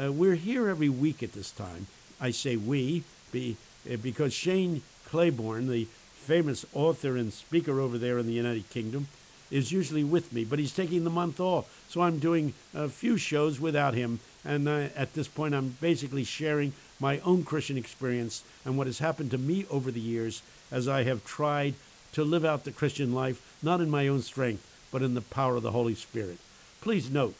Uh, 0.00 0.12
we're 0.12 0.34
here 0.34 0.68
every 0.68 0.88
week 0.88 1.22
at 1.22 1.32
this 1.32 1.50
time. 1.50 1.86
I 2.20 2.32
say 2.32 2.56
we 2.56 3.04
be, 3.32 3.56
uh, 3.90 3.96
because 3.96 4.34
Shane 4.34 4.82
Claiborne, 5.06 5.68
the 5.68 5.86
famous 6.16 6.66
author 6.74 7.16
and 7.16 7.32
speaker 7.32 7.80
over 7.80 7.98
there 7.98 8.18
in 8.18 8.26
the 8.26 8.32
United 8.32 8.68
Kingdom, 8.70 9.08
is 9.50 9.72
usually 9.72 10.04
with 10.04 10.32
me, 10.32 10.44
but 10.44 10.58
he's 10.58 10.74
taking 10.74 11.04
the 11.04 11.10
month 11.10 11.40
off. 11.40 11.84
So 11.88 12.02
I'm 12.02 12.18
doing 12.18 12.54
a 12.74 12.88
few 12.88 13.16
shows 13.16 13.60
without 13.60 13.94
him. 13.94 14.20
And 14.44 14.68
I, 14.68 14.90
at 14.96 15.14
this 15.14 15.28
point, 15.28 15.54
I'm 15.54 15.76
basically 15.80 16.24
sharing 16.24 16.72
my 17.00 17.18
own 17.20 17.42
Christian 17.44 17.78
experience 17.78 18.44
and 18.64 18.76
what 18.76 18.86
has 18.86 18.98
happened 18.98 19.30
to 19.30 19.38
me 19.38 19.66
over 19.70 19.90
the 19.90 20.00
years 20.00 20.42
as 20.70 20.86
I 20.86 21.04
have 21.04 21.24
tried 21.24 21.74
to 22.12 22.22
live 22.22 22.44
out 22.44 22.64
the 22.64 22.72
Christian 22.72 23.14
life, 23.14 23.40
not 23.62 23.80
in 23.80 23.90
my 23.90 24.06
own 24.06 24.22
strength, 24.22 24.66
but 24.92 25.02
in 25.02 25.14
the 25.14 25.20
power 25.20 25.56
of 25.56 25.62
the 25.62 25.70
Holy 25.70 25.94
Spirit. 25.94 26.38
Please 26.80 27.10
note, 27.10 27.34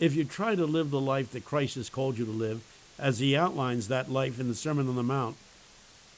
if 0.00 0.14
you 0.14 0.24
try 0.24 0.54
to 0.54 0.64
live 0.64 0.90
the 0.90 1.00
life 1.00 1.30
that 1.32 1.44
Christ 1.44 1.74
has 1.74 1.88
called 1.88 2.18
you 2.18 2.24
to 2.24 2.30
live, 2.30 2.62
as 2.98 3.18
he 3.18 3.36
outlines 3.36 3.88
that 3.88 4.10
life 4.10 4.38
in 4.38 4.48
the 4.48 4.54
Sermon 4.54 4.88
on 4.88 4.96
the 4.96 5.02
Mount, 5.02 5.36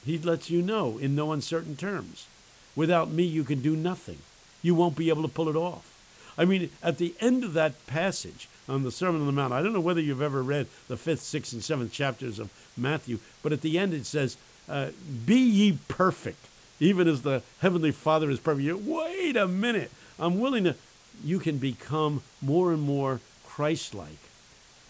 he 0.05 0.17
lets 0.19 0.49
you 0.49 0.61
know 0.61 0.97
in 0.97 1.15
no 1.15 1.31
uncertain 1.31 1.75
terms. 1.75 2.27
Without 2.75 3.09
me, 3.09 3.23
you 3.23 3.43
can 3.43 3.61
do 3.61 3.75
nothing. 3.75 4.19
You 4.61 4.75
won't 4.75 4.95
be 4.95 5.09
able 5.09 5.23
to 5.23 5.27
pull 5.27 5.49
it 5.49 5.55
off. 5.55 5.91
I 6.37 6.45
mean, 6.45 6.69
at 6.83 6.97
the 6.97 7.15
end 7.19 7.43
of 7.43 7.53
that 7.53 7.87
passage 7.87 8.47
on 8.67 8.83
the 8.83 8.91
Sermon 8.91 9.21
on 9.21 9.27
the 9.27 9.33
Mount, 9.33 9.53
I 9.53 9.61
don't 9.61 9.73
know 9.73 9.79
whether 9.79 10.01
you've 10.01 10.21
ever 10.21 10.41
read 10.41 10.67
the 10.87 10.97
fifth, 10.97 11.21
sixth, 11.21 11.53
and 11.53 11.63
seventh 11.63 11.91
chapters 11.91 12.39
of 12.39 12.51
Matthew, 12.75 13.19
but 13.43 13.53
at 13.53 13.61
the 13.61 13.77
end 13.77 13.93
it 13.93 14.05
says, 14.05 14.37
uh, 14.67 14.89
Be 15.25 15.37
ye 15.37 15.77
perfect, 15.87 16.47
even 16.79 17.07
as 17.07 17.21
the 17.21 17.43
Heavenly 17.59 17.91
Father 17.91 18.29
is 18.29 18.39
perfect. 18.39 18.65
You, 18.65 18.77
Wait 18.77 19.35
a 19.35 19.47
minute. 19.47 19.91
I'm 20.19 20.39
willing 20.39 20.63
to. 20.63 20.75
You 21.23 21.39
can 21.39 21.57
become 21.57 22.23
more 22.41 22.73
and 22.73 22.81
more 22.81 23.21
Christ 23.45 23.93
like 23.93 24.17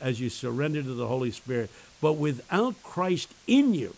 as 0.02 0.20
you 0.20 0.30
surrender 0.30 0.82
to 0.82 0.94
the 0.94 1.08
Holy 1.08 1.32
Spirit. 1.32 1.70
But 2.02 2.14
without 2.14 2.82
Christ 2.84 3.34
in 3.48 3.74
you, 3.74 3.96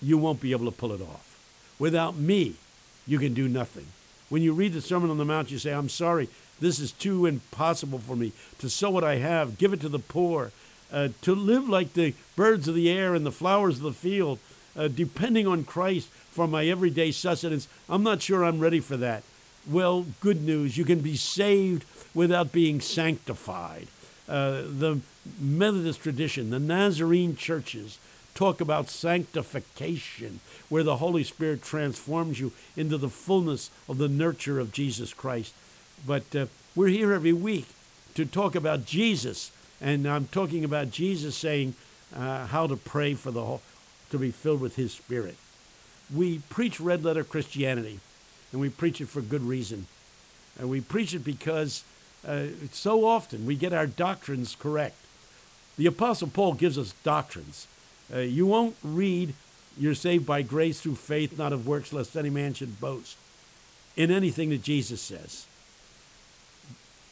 you 0.00 0.18
won't 0.18 0.40
be 0.40 0.52
able 0.52 0.66
to 0.66 0.76
pull 0.76 0.92
it 0.92 1.00
off. 1.00 1.38
Without 1.78 2.16
me, 2.16 2.54
you 3.06 3.18
can 3.18 3.34
do 3.34 3.48
nothing. 3.48 3.86
When 4.28 4.42
you 4.42 4.52
read 4.52 4.72
the 4.72 4.80
Sermon 4.80 5.10
on 5.10 5.18
the 5.18 5.24
Mount, 5.24 5.50
you 5.50 5.58
say, 5.58 5.72
I'm 5.72 5.88
sorry, 5.88 6.28
this 6.62 6.78
is 6.78 6.92
too 6.92 7.26
impossible 7.26 7.98
for 7.98 8.16
me 8.16 8.32
to 8.58 8.70
sow 8.70 8.90
what 8.90 9.04
I 9.04 9.16
have, 9.16 9.58
give 9.58 9.72
it 9.72 9.80
to 9.80 9.88
the 9.88 9.98
poor, 9.98 10.52
uh, 10.92 11.08
to 11.22 11.34
live 11.34 11.68
like 11.68 11.94
the 11.94 12.14
birds 12.36 12.68
of 12.68 12.74
the 12.74 12.90
air 12.90 13.14
and 13.14 13.26
the 13.26 13.32
flowers 13.32 13.78
of 13.78 13.82
the 13.82 13.92
field, 13.92 14.38
uh, 14.76 14.88
depending 14.88 15.46
on 15.46 15.64
Christ 15.64 16.08
for 16.30 16.46
my 16.46 16.66
everyday 16.66 17.10
sustenance. 17.10 17.68
I'm 17.88 18.02
not 18.02 18.22
sure 18.22 18.44
I'm 18.44 18.60
ready 18.60 18.80
for 18.80 18.96
that. 18.96 19.22
Well, 19.70 20.06
good 20.20 20.42
news. 20.42 20.76
You 20.76 20.84
can 20.84 21.00
be 21.00 21.16
saved 21.16 21.84
without 22.14 22.52
being 22.52 22.80
sanctified. 22.80 23.88
Uh, 24.28 24.62
the 24.62 25.00
Methodist 25.40 26.02
tradition, 26.02 26.50
the 26.50 26.58
Nazarene 26.58 27.36
churches, 27.36 27.98
talk 28.34 28.60
about 28.60 28.88
sanctification, 28.88 30.40
where 30.68 30.82
the 30.82 30.96
Holy 30.96 31.22
Spirit 31.22 31.62
transforms 31.62 32.40
you 32.40 32.52
into 32.76 32.96
the 32.96 33.10
fullness 33.10 33.70
of 33.88 33.98
the 33.98 34.08
nurture 34.08 34.58
of 34.58 34.72
Jesus 34.72 35.12
Christ. 35.12 35.54
But 36.06 36.34
uh, 36.34 36.46
we're 36.74 36.88
here 36.88 37.12
every 37.12 37.32
week 37.32 37.66
to 38.14 38.24
talk 38.24 38.54
about 38.54 38.84
Jesus, 38.84 39.52
and 39.80 40.06
I'm 40.06 40.26
talking 40.26 40.64
about 40.64 40.90
Jesus 40.90 41.36
saying 41.36 41.74
uh, 42.14 42.46
how 42.46 42.66
to 42.66 42.76
pray 42.76 43.14
for 43.14 43.30
the 43.30 43.44
whole, 43.44 43.62
to 44.10 44.18
be 44.18 44.30
filled 44.30 44.60
with 44.60 44.76
His 44.76 44.92
Spirit. 44.92 45.36
We 46.14 46.40
preach 46.50 46.80
red 46.80 47.04
letter 47.04 47.24
Christianity, 47.24 48.00
and 48.50 48.60
we 48.60 48.68
preach 48.68 49.00
it 49.00 49.08
for 49.08 49.20
good 49.20 49.42
reason. 49.42 49.86
And 50.58 50.68
we 50.68 50.80
preach 50.80 51.14
it 51.14 51.20
because 51.20 51.84
uh, 52.26 52.46
so 52.72 53.06
often 53.06 53.46
we 53.46 53.54
get 53.54 53.72
our 53.72 53.86
doctrines 53.86 54.56
correct. 54.58 54.96
The 55.78 55.86
Apostle 55.86 56.28
Paul 56.28 56.54
gives 56.54 56.76
us 56.76 56.94
doctrines. 57.04 57.66
Uh, 58.12 58.18
you 58.18 58.46
won't 58.46 58.76
read, 58.82 59.34
you're 59.78 59.94
saved 59.94 60.26
by 60.26 60.42
grace 60.42 60.80
through 60.80 60.96
faith, 60.96 61.38
not 61.38 61.52
of 61.52 61.66
works, 61.66 61.92
lest 61.92 62.16
any 62.16 62.28
man 62.28 62.52
should 62.52 62.80
boast, 62.80 63.16
in 63.96 64.10
anything 64.10 64.50
that 64.50 64.62
Jesus 64.62 65.00
says. 65.00 65.46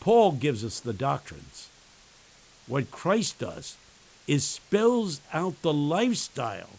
Paul 0.00 0.32
gives 0.32 0.64
us 0.64 0.80
the 0.80 0.92
doctrines. 0.92 1.68
What 2.66 2.90
Christ 2.90 3.38
does 3.38 3.76
is 4.26 4.44
spells 4.44 5.20
out 5.32 5.60
the 5.62 5.72
lifestyle 5.72 6.70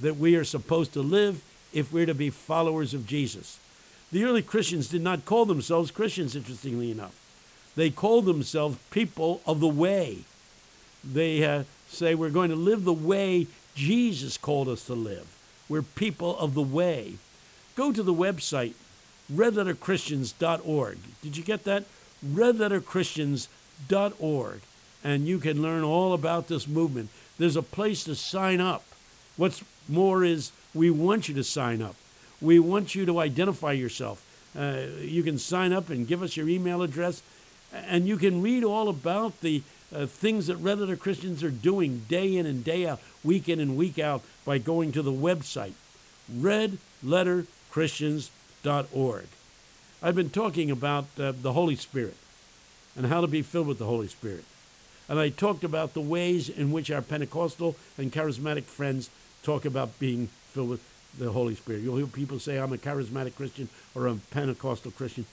that 0.00 0.16
we 0.16 0.36
are 0.36 0.44
supposed 0.44 0.92
to 0.92 1.00
live 1.00 1.42
if 1.72 1.92
we're 1.92 2.06
to 2.06 2.14
be 2.14 2.30
followers 2.30 2.92
of 2.92 3.06
Jesus. 3.06 3.58
The 4.10 4.24
early 4.24 4.42
Christians 4.42 4.88
did 4.88 5.00
not 5.00 5.24
call 5.24 5.46
themselves 5.46 5.90
Christians, 5.90 6.36
interestingly 6.36 6.90
enough. 6.90 7.18
They 7.76 7.88
called 7.88 8.26
themselves 8.26 8.76
people 8.90 9.40
of 9.46 9.60
the 9.60 9.68
way. 9.68 10.18
They 11.02 11.44
uh, 11.44 11.64
say 11.88 12.14
we're 12.14 12.30
going 12.30 12.50
to 12.50 12.56
live 12.56 12.84
the 12.84 12.92
way 12.92 13.46
Jesus 13.74 14.36
called 14.36 14.68
us 14.68 14.84
to 14.86 14.94
live. 14.94 15.26
We're 15.68 15.82
people 15.82 16.36
of 16.38 16.54
the 16.54 16.62
way. 16.62 17.14
Go 17.74 17.92
to 17.92 18.02
the 18.02 18.12
website, 18.12 18.74
redletterchristians.org. 19.32 20.98
Did 21.22 21.36
you 21.36 21.42
get 21.42 21.64
that? 21.64 21.84
redletterchristians.org. 22.26 24.60
And 25.04 25.26
you 25.26 25.38
can 25.38 25.60
learn 25.60 25.82
all 25.82 26.12
about 26.12 26.46
this 26.48 26.68
movement. 26.68 27.10
There's 27.38 27.56
a 27.56 27.62
place 27.62 28.04
to 28.04 28.14
sign 28.14 28.60
up. 28.60 28.84
What's 29.36 29.64
more 29.88 30.24
is 30.24 30.52
we 30.74 30.90
want 30.90 31.28
you 31.28 31.34
to 31.34 31.44
sign 31.44 31.82
up. 31.82 31.96
We 32.40 32.58
want 32.58 32.94
you 32.94 33.04
to 33.06 33.18
identify 33.18 33.72
yourself. 33.72 34.24
Uh, 34.56 34.84
you 35.00 35.22
can 35.22 35.38
sign 35.38 35.72
up 35.72 35.90
and 35.90 36.06
give 36.06 36.22
us 36.22 36.36
your 36.36 36.48
email 36.48 36.82
address, 36.82 37.22
and 37.72 38.06
you 38.06 38.16
can 38.16 38.42
read 38.42 38.64
all 38.64 38.88
about 38.88 39.40
the 39.40 39.62
uh, 39.94 40.06
things 40.06 40.46
that 40.46 40.56
Red 40.56 40.80
Letter 40.80 40.96
Christians 40.96 41.42
are 41.42 41.50
doing 41.50 42.04
day 42.08 42.36
in 42.36 42.46
and 42.46 42.64
day 42.64 42.86
out, 42.86 43.00
week 43.24 43.48
in 43.48 43.58
and 43.60 43.76
week 43.76 43.98
out, 43.98 44.22
by 44.44 44.58
going 44.58 44.92
to 44.92 45.02
the 45.02 45.12
website, 45.12 45.72
redletterchristians.org. 46.32 49.26
I've 50.04 50.16
been 50.16 50.30
talking 50.30 50.72
about 50.72 51.04
uh, 51.16 51.30
the 51.30 51.52
Holy 51.52 51.76
Spirit 51.76 52.16
and 52.96 53.06
how 53.06 53.20
to 53.20 53.28
be 53.28 53.40
filled 53.40 53.68
with 53.68 53.78
the 53.78 53.86
Holy 53.86 54.08
Spirit. 54.08 54.44
And 55.08 55.16
I 55.16 55.28
talked 55.28 55.62
about 55.62 55.94
the 55.94 56.00
ways 56.00 56.48
in 56.48 56.72
which 56.72 56.90
our 56.90 57.02
Pentecostal 57.02 57.76
and 57.96 58.12
charismatic 58.12 58.64
friends 58.64 59.10
talk 59.44 59.64
about 59.64 60.00
being 60.00 60.26
filled 60.50 60.70
with 60.70 60.82
the 61.16 61.30
Holy 61.30 61.54
Spirit. 61.54 61.82
You'll 61.82 61.98
hear 61.98 62.06
people 62.06 62.40
say, 62.40 62.58
I'm 62.58 62.72
a 62.72 62.78
charismatic 62.78 63.36
Christian 63.36 63.68
or 63.94 64.08
I'm 64.08 64.22
a 64.28 64.34
Pentecostal 64.34 64.90
Christian. 64.90 65.24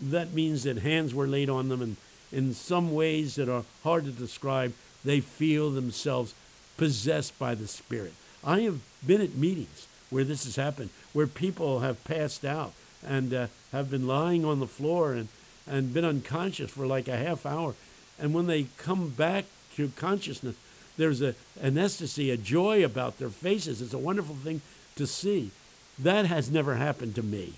That 0.00 0.32
means 0.32 0.62
that 0.62 0.78
hands 0.78 1.12
were 1.12 1.26
laid 1.26 1.50
on 1.50 1.68
them, 1.68 1.82
and 1.82 1.96
in 2.30 2.54
some 2.54 2.94
ways 2.94 3.34
that 3.36 3.48
are 3.48 3.64
hard 3.82 4.04
to 4.04 4.12
describe, 4.12 4.72
they 5.04 5.18
feel 5.18 5.70
themselves 5.70 6.34
possessed 6.76 7.36
by 7.40 7.56
the 7.56 7.66
Spirit. 7.66 8.12
I 8.44 8.60
have 8.60 8.80
been 9.04 9.20
at 9.20 9.34
meetings 9.34 9.88
where 10.10 10.24
this 10.24 10.44
has 10.44 10.56
happened, 10.56 10.90
where 11.12 11.26
people 11.26 11.80
have 11.80 12.04
passed 12.04 12.44
out 12.44 12.72
and 13.06 13.32
uh, 13.34 13.46
have 13.72 13.90
been 13.90 14.06
lying 14.06 14.44
on 14.44 14.60
the 14.60 14.66
floor 14.66 15.12
and, 15.12 15.28
and 15.66 15.94
been 15.94 16.04
unconscious 16.04 16.70
for 16.70 16.86
like 16.86 17.08
a 17.08 17.16
half 17.16 17.46
hour. 17.46 17.74
And 18.18 18.34
when 18.34 18.46
they 18.46 18.66
come 18.76 19.08
back 19.08 19.44
to 19.76 19.88
consciousness, 19.96 20.56
there's 20.96 21.22
a, 21.22 21.34
an 21.60 21.78
ecstasy, 21.78 22.30
a 22.30 22.36
joy 22.36 22.84
about 22.84 23.18
their 23.18 23.30
faces. 23.30 23.80
It's 23.80 23.94
a 23.94 23.98
wonderful 23.98 24.36
thing 24.36 24.60
to 24.96 25.06
see. 25.06 25.50
That 25.98 26.26
has 26.26 26.50
never 26.50 26.76
happened 26.76 27.14
to 27.16 27.22
me. 27.22 27.54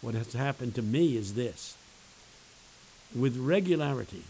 What 0.00 0.14
has 0.14 0.32
happened 0.32 0.74
to 0.76 0.82
me 0.82 1.16
is 1.16 1.34
this. 1.34 1.76
With 3.14 3.36
regularity, 3.36 4.24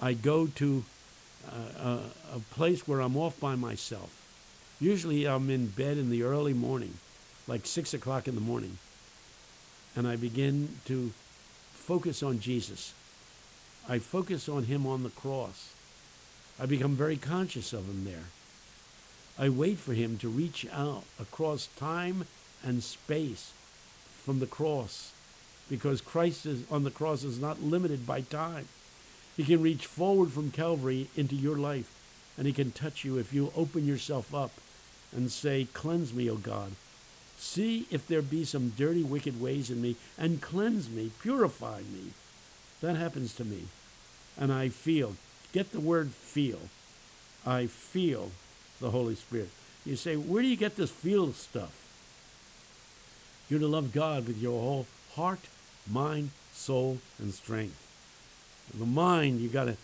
I 0.00 0.12
go 0.12 0.46
to 0.46 0.84
uh, 1.46 2.00
a, 2.32 2.36
a 2.36 2.38
place 2.50 2.86
where 2.86 3.00
I'm 3.00 3.16
off 3.16 3.38
by 3.40 3.56
myself. 3.56 4.14
Usually 4.80 5.26
I'm 5.26 5.50
in 5.50 5.66
bed 5.66 5.98
in 5.98 6.10
the 6.10 6.22
early 6.22 6.52
morning, 6.52 6.94
like 7.46 7.66
6 7.66 7.94
o'clock 7.94 8.28
in 8.28 8.34
the 8.34 8.40
morning, 8.40 8.78
and 9.98 10.06
I 10.06 10.14
begin 10.14 10.78
to 10.84 11.10
focus 11.72 12.22
on 12.22 12.38
Jesus. 12.38 12.94
I 13.88 13.98
focus 13.98 14.48
on 14.48 14.62
him 14.62 14.86
on 14.86 15.02
the 15.02 15.10
cross. 15.10 15.72
I 16.60 16.66
become 16.66 16.94
very 16.94 17.16
conscious 17.16 17.72
of 17.72 17.86
him 17.86 18.04
there. 18.04 18.26
I 19.36 19.48
wait 19.48 19.78
for 19.78 19.94
him 19.94 20.16
to 20.18 20.28
reach 20.28 20.64
out 20.72 21.02
across 21.20 21.66
time 21.76 22.26
and 22.62 22.84
space 22.84 23.50
from 24.22 24.38
the 24.38 24.46
cross 24.46 25.10
because 25.68 26.00
Christ 26.00 26.46
is, 26.46 26.62
on 26.70 26.84
the 26.84 26.92
cross 26.92 27.24
is 27.24 27.40
not 27.40 27.60
limited 27.60 28.06
by 28.06 28.20
time. 28.20 28.68
He 29.36 29.42
can 29.42 29.60
reach 29.60 29.84
forward 29.84 30.30
from 30.30 30.52
Calvary 30.52 31.08
into 31.16 31.34
your 31.34 31.56
life 31.56 31.92
and 32.36 32.46
he 32.46 32.52
can 32.52 32.70
touch 32.70 33.04
you 33.04 33.18
if 33.18 33.32
you 33.32 33.52
open 33.56 33.84
yourself 33.84 34.32
up 34.32 34.52
and 35.10 35.32
say, 35.32 35.66
Cleanse 35.72 36.14
me, 36.14 36.30
O 36.30 36.36
God. 36.36 36.70
See 37.38 37.86
if 37.90 38.06
there 38.06 38.20
be 38.20 38.44
some 38.44 38.70
dirty, 38.76 39.02
wicked 39.02 39.40
ways 39.40 39.70
in 39.70 39.80
me 39.80 39.96
and 40.18 40.42
cleanse 40.42 40.90
me, 40.90 41.12
purify 41.20 41.78
me. 41.78 42.12
That 42.80 42.96
happens 42.96 43.34
to 43.36 43.44
me. 43.44 43.64
And 44.36 44.52
I 44.52 44.68
feel, 44.68 45.16
get 45.52 45.72
the 45.72 45.80
word 45.80 46.10
feel. 46.10 46.58
I 47.46 47.66
feel 47.66 48.32
the 48.80 48.90
Holy 48.90 49.14
Spirit. 49.14 49.50
You 49.86 49.96
say, 49.96 50.16
where 50.16 50.42
do 50.42 50.48
you 50.48 50.56
get 50.56 50.76
this 50.76 50.90
feel 50.90 51.32
stuff? 51.32 51.72
You're 53.48 53.60
to 53.60 53.66
love 53.66 53.92
God 53.92 54.26
with 54.26 54.38
your 54.38 54.60
whole 54.60 54.86
heart, 55.14 55.40
mind, 55.90 56.30
soul, 56.52 56.98
and 57.18 57.32
strength. 57.32 57.76
The 58.74 58.84
mind, 58.84 59.40
you 59.40 59.48
got 59.48 59.64
to 59.64 59.76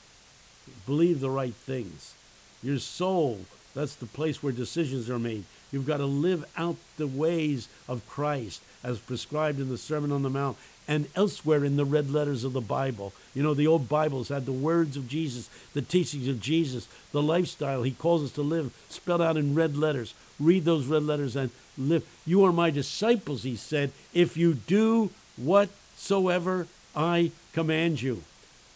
believe 0.87 1.21
the 1.21 1.31
right 1.31 1.55
things. 1.55 2.14
Your 2.62 2.79
soul, 2.79 3.40
that's 3.75 3.95
the 3.95 4.07
place 4.07 4.43
where 4.43 4.53
decisions 4.53 5.09
are 5.09 5.19
made. 5.19 5.45
You've 5.75 5.87
got 5.87 5.97
to 5.97 6.07
live 6.07 6.45
out 6.57 6.77
the 6.99 7.09
ways 7.09 7.69
of 7.89 8.09
Christ 8.09 8.63
as 8.85 9.01
prescribed 9.01 9.59
in 9.59 9.69
the 9.69 9.77
Sermon 9.77 10.13
on 10.13 10.23
the 10.23 10.31
Mount 10.31 10.57
and 10.87 11.09
elsewhere 11.17 11.65
in 11.65 11.75
the 11.75 11.85
red 11.85 12.13
letters 12.13 12.45
of 12.45 12.53
the 12.53 12.61
Bible. 12.61 13.13
You 13.35 13.43
know, 13.43 13.55
the 13.55 13.67
old 13.67 13.89
Bibles 13.89 14.29
had 14.29 14.47
the 14.47 14.53
words 14.53 14.97
of 14.97 15.09
Jesus, 15.09 15.51
the 15.73 15.83
teachings 15.83 16.29
of 16.29 16.41
Jesus, 16.41 16.87
the 17.11 17.21
lifestyle 17.21 17.83
he 17.83 17.91
calls 17.91 18.23
us 18.23 18.31
to 18.35 18.43
live, 18.43 18.73
spelled 18.89 19.21
out 19.21 19.37
in 19.37 19.57
red 19.57 19.77
letters. 19.77 20.15
Read 20.39 20.65
those 20.65 20.87
red 20.87 21.03
letters 21.03 21.35
and 21.35 21.51
live. 21.77 22.07
You 22.25 22.45
are 22.45 22.53
my 22.53 22.71
disciples, 22.71 23.43
he 23.43 23.57
said, 23.57 23.91
if 24.13 24.37
you 24.37 24.55
do 24.55 25.11
whatsoever 25.37 26.69
I 26.95 27.33
command 27.53 28.01
you. 28.01 28.23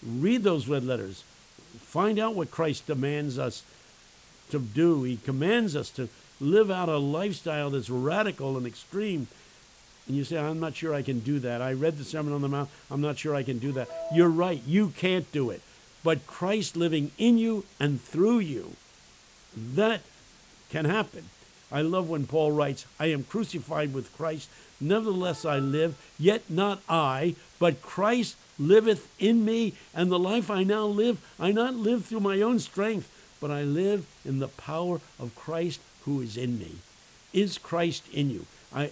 Read 0.04 0.42
those 0.42 0.66
red 0.66 0.82
letters. 0.82 1.22
Find 1.78 2.18
out 2.18 2.34
what 2.34 2.50
Christ 2.50 2.88
demands 2.88 3.38
us 3.38 3.62
to 4.50 4.58
do. 4.58 5.04
He 5.04 5.18
commands 5.18 5.76
us 5.76 5.90
to 5.90 6.08
live 6.40 6.70
out 6.70 6.88
a 6.88 6.98
lifestyle 6.98 7.70
that's 7.70 7.90
radical 7.90 8.56
and 8.56 8.66
extreme 8.66 9.28
and 10.08 10.16
you 10.16 10.24
say, 10.24 10.38
I'm 10.38 10.58
not 10.58 10.74
sure 10.74 10.94
I 10.94 11.02
can 11.02 11.20
do 11.20 11.38
that. 11.40 11.60
I 11.60 11.74
read 11.74 11.98
the 11.98 12.04
Sermon 12.04 12.32
on 12.32 12.40
the 12.40 12.48
Mount. 12.48 12.70
I'm 12.90 13.02
not 13.02 13.18
sure 13.18 13.34
I 13.34 13.42
can 13.42 13.58
do 13.58 13.72
that. 13.72 13.88
You're 14.12 14.30
right. 14.30 14.60
You 14.66 14.88
can't 14.88 15.30
do 15.32 15.50
it. 15.50 15.60
But 16.02 16.26
Christ 16.26 16.76
living 16.76 17.10
in 17.18 17.36
you 17.36 17.66
and 17.78 18.00
through 18.00 18.38
you, 18.38 18.72
that 19.54 20.00
can 20.70 20.86
happen. 20.86 21.26
I 21.70 21.82
love 21.82 22.08
when 22.08 22.26
Paul 22.26 22.52
writes, 22.52 22.86
I 22.98 23.06
am 23.06 23.24
crucified 23.24 23.92
with 23.92 24.16
Christ. 24.16 24.48
Nevertheless, 24.80 25.44
I 25.44 25.58
live, 25.58 25.96
yet 26.18 26.48
not 26.48 26.80
I, 26.88 27.34
but 27.58 27.82
Christ 27.82 28.36
liveth 28.58 29.12
in 29.18 29.44
me. 29.44 29.74
And 29.94 30.10
the 30.10 30.18
life 30.18 30.50
I 30.50 30.62
now 30.62 30.86
live, 30.86 31.20
I 31.38 31.52
not 31.52 31.74
live 31.74 32.06
through 32.06 32.20
my 32.20 32.40
own 32.40 32.60
strength, 32.60 33.10
but 33.42 33.50
I 33.50 33.62
live 33.62 34.06
in 34.24 34.38
the 34.38 34.48
power 34.48 35.02
of 35.18 35.34
Christ 35.34 35.80
who 36.08 36.22
is 36.22 36.38
in 36.38 36.58
me. 36.58 36.76
Is 37.34 37.58
Christ 37.58 38.04
in 38.12 38.30
you? 38.30 38.46
I, 38.74 38.90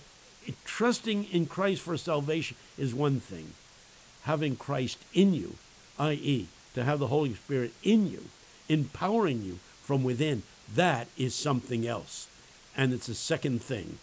trusting 0.64 1.24
in 1.24 1.46
Christ 1.46 1.80
for 1.80 1.96
salvation 1.96 2.56
is 2.76 2.94
one 2.94 3.20
thing. 3.20 3.52
Having 4.24 4.56
Christ 4.56 4.98
in 5.14 5.32
you, 5.32 5.54
i.e., 5.98 6.48
to 6.74 6.84
have 6.84 6.98
the 6.98 7.06
Holy 7.06 7.34
Spirit 7.34 7.72
in 7.82 8.10
you, 8.10 8.24
empowering 8.68 9.42
you 9.42 9.58
from 9.82 10.04
within, 10.04 10.42
that 10.74 11.08
is 11.16 11.34
something 11.34 11.86
else. 11.86 12.28
And 12.76 12.92
it's 12.92 13.08
a 13.08 13.14
second 13.14 13.62
thing. 13.62 13.98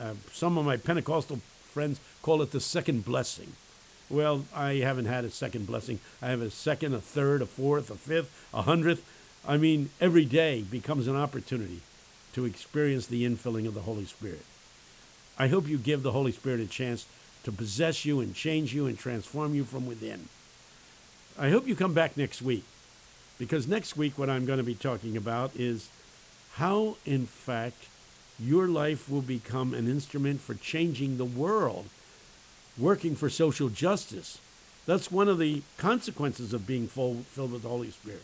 Uh, 0.00 0.14
some 0.32 0.56
of 0.56 0.64
my 0.64 0.78
Pentecostal 0.78 1.40
friends 1.70 2.00
call 2.22 2.40
it 2.40 2.50
the 2.50 2.60
second 2.60 3.04
blessing. 3.04 3.52
Well, 4.08 4.46
I 4.54 4.74
haven't 4.76 5.06
had 5.06 5.24
a 5.24 5.30
second 5.30 5.66
blessing. 5.66 5.98
I 6.22 6.28
have 6.28 6.40
a 6.40 6.50
second, 6.50 6.94
a 6.94 7.00
third, 7.00 7.42
a 7.42 7.46
fourth, 7.46 7.90
a 7.90 7.96
fifth, 7.96 8.48
a 8.54 8.62
hundredth. 8.62 9.04
I 9.46 9.58
mean, 9.58 9.90
every 10.00 10.24
day 10.24 10.62
becomes 10.62 11.08
an 11.08 11.16
opportunity 11.16 11.82
to 12.34 12.44
experience 12.44 13.06
the 13.06 13.24
infilling 13.24 13.66
of 13.66 13.74
the 13.74 13.82
Holy 13.82 14.04
Spirit. 14.04 14.44
I 15.38 15.48
hope 15.48 15.68
you 15.68 15.78
give 15.78 16.02
the 16.02 16.12
Holy 16.12 16.32
Spirit 16.32 16.60
a 16.60 16.66
chance 16.66 17.06
to 17.44 17.52
possess 17.52 18.04
you 18.04 18.20
and 18.20 18.34
change 18.34 18.74
you 18.74 18.86
and 18.86 18.98
transform 18.98 19.54
you 19.54 19.64
from 19.64 19.86
within. 19.86 20.28
I 21.38 21.50
hope 21.50 21.66
you 21.66 21.74
come 21.74 21.94
back 21.94 22.16
next 22.16 22.40
week 22.42 22.64
because 23.38 23.66
next 23.66 23.96
week, 23.96 24.16
what 24.16 24.30
I'm 24.30 24.46
going 24.46 24.58
to 24.58 24.64
be 24.64 24.74
talking 24.74 25.16
about 25.16 25.50
is 25.56 25.88
how, 26.54 26.96
in 27.04 27.26
fact, 27.26 27.88
your 28.38 28.68
life 28.68 29.10
will 29.10 29.22
become 29.22 29.74
an 29.74 29.88
instrument 29.88 30.40
for 30.40 30.54
changing 30.54 31.16
the 31.16 31.24
world, 31.24 31.86
working 32.78 33.16
for 33.16 33.28
social 33.28 33.68
justice. 33.68 34.38
That's 34.86 35.10
one 35.10 35.28
of 35.28 35.38
the 35.38 35.62
consequences 35.78 36.52
of 36.52 36.66
being 36.66 36.86
full, 36.86 37.24
filled 37.30 37.52
with 37.52 37.62
the 37.62 37.68
Holy 37.68 37.90
Spirit. 37.90 38.22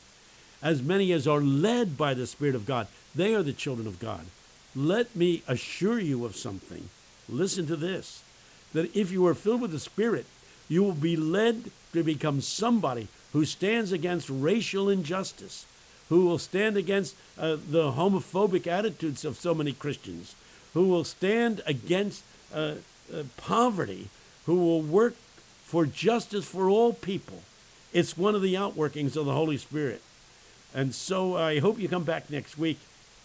As 0.62 0.82
many 0.82 1.12
as 1.12 1.26
are 1.26 1.40
led 1.40 1.96
by 1.96 2.14
the 2.14 2.26
Spirit 2.26 2.54
of 2.54 2.66
God, 2.66 2.86
they 3.14 3.34
are 3.34 3.42
the 3.42 3.52
children 3.52 3.86
of 3.86 3.98
God. 3.98 4.26
Let 4.76 5.16
me 5.16 5.42
assure 5.48 5.98
you 5.98 6.24
of 6.24 6.36
something 6.36 6.88
listen 7.30 7.66
to 7.66 7.76
this, 7.76 8.22
that 8.72 8.94
if 8.94 9.10
you 9.10 9.26
are 9.26 9.34
filled 9.34 9.60
with 9.60 9.72
the 9.72 9.78
Spirit, 9.78 10.26
you 10.68 10.82
will 10.82 10.92
be 10.92 11.16
led 11.16 11.70
to 11.92 12.02
become 12.02 12.40
somebody 12.40 13.08
who 13.32 13.44
stands 13.44 13.92
against 13.92 14.28
racial 14.28 14.88
injustice, 14.88 15.66
who 16.08 16.26
will 16.26 16.38
stand 16.38 16.76
against 16.76 17.14
uh, 17.38 17.56
the 17.68 17.92
homophobic 17.92 18.66
attitudes 18.66 19.24
of 19.24 19.36
so 19.36 19.54
many 19.54 19.72
Christians, 19.72 20.34
who 20.74 20.88
will 20.88 21.04
stand 21.04 21.62
against 21.66 22.22
uh, 22.54 22.74
uh, 23.12 23.22
poverty, 23.36 24.08
who 24.46 24.56
will 24.56 24.82
work 24.82 25.14
for 25.64 25.86
justice 25.86 26.44
for 26.44 26.68
all 26.68 26.92
people. 26.92 27.42
It's 27.92 28.16
one 28.16 28.34
of 28.34 28.42
the 28.42 28.54
outworkings 28.54 29.16
of 29.16 29.26
the 29.26 29.34
Holy 29.34 29.56
Spirit. 29.56 30.02
And 30.74 30.94
so 30.94 31.36
I 31.36 31.58
hope 31.58 31.78
you 31.78 31.88
come 31.88 32.04
back 32.04 32.30
next 32.30 32.58
week 32.58 32.78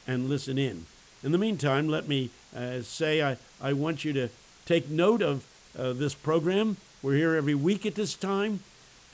and 0.07 0.29
listen 0.29 0.57
in. 0.57 0.85
In 1.23 1.31
the 1.31 1.37
meantime, 1.37 1.87
let 1.87 2.07
me 2.07 2.31
uh, 2.55 2.81
say 2.81 3.21
I, 3.21 3.37
I 3.61 3.73
want 3.73 4.05
you 4.05 4.13
to 4.13 4.29
take 4.65 4.89
note 4.89 5.21
of 5.21 5.45
uh, 5.77 5.93
this 5.93 6.15
program. 6.15 6.77
We're 7.01 7.15
here 7.15 7.35
every 7.35 7.55
week 7.55 7.85
at 7.85 7.95
this 7.95 8.15
time. 8.15 8.61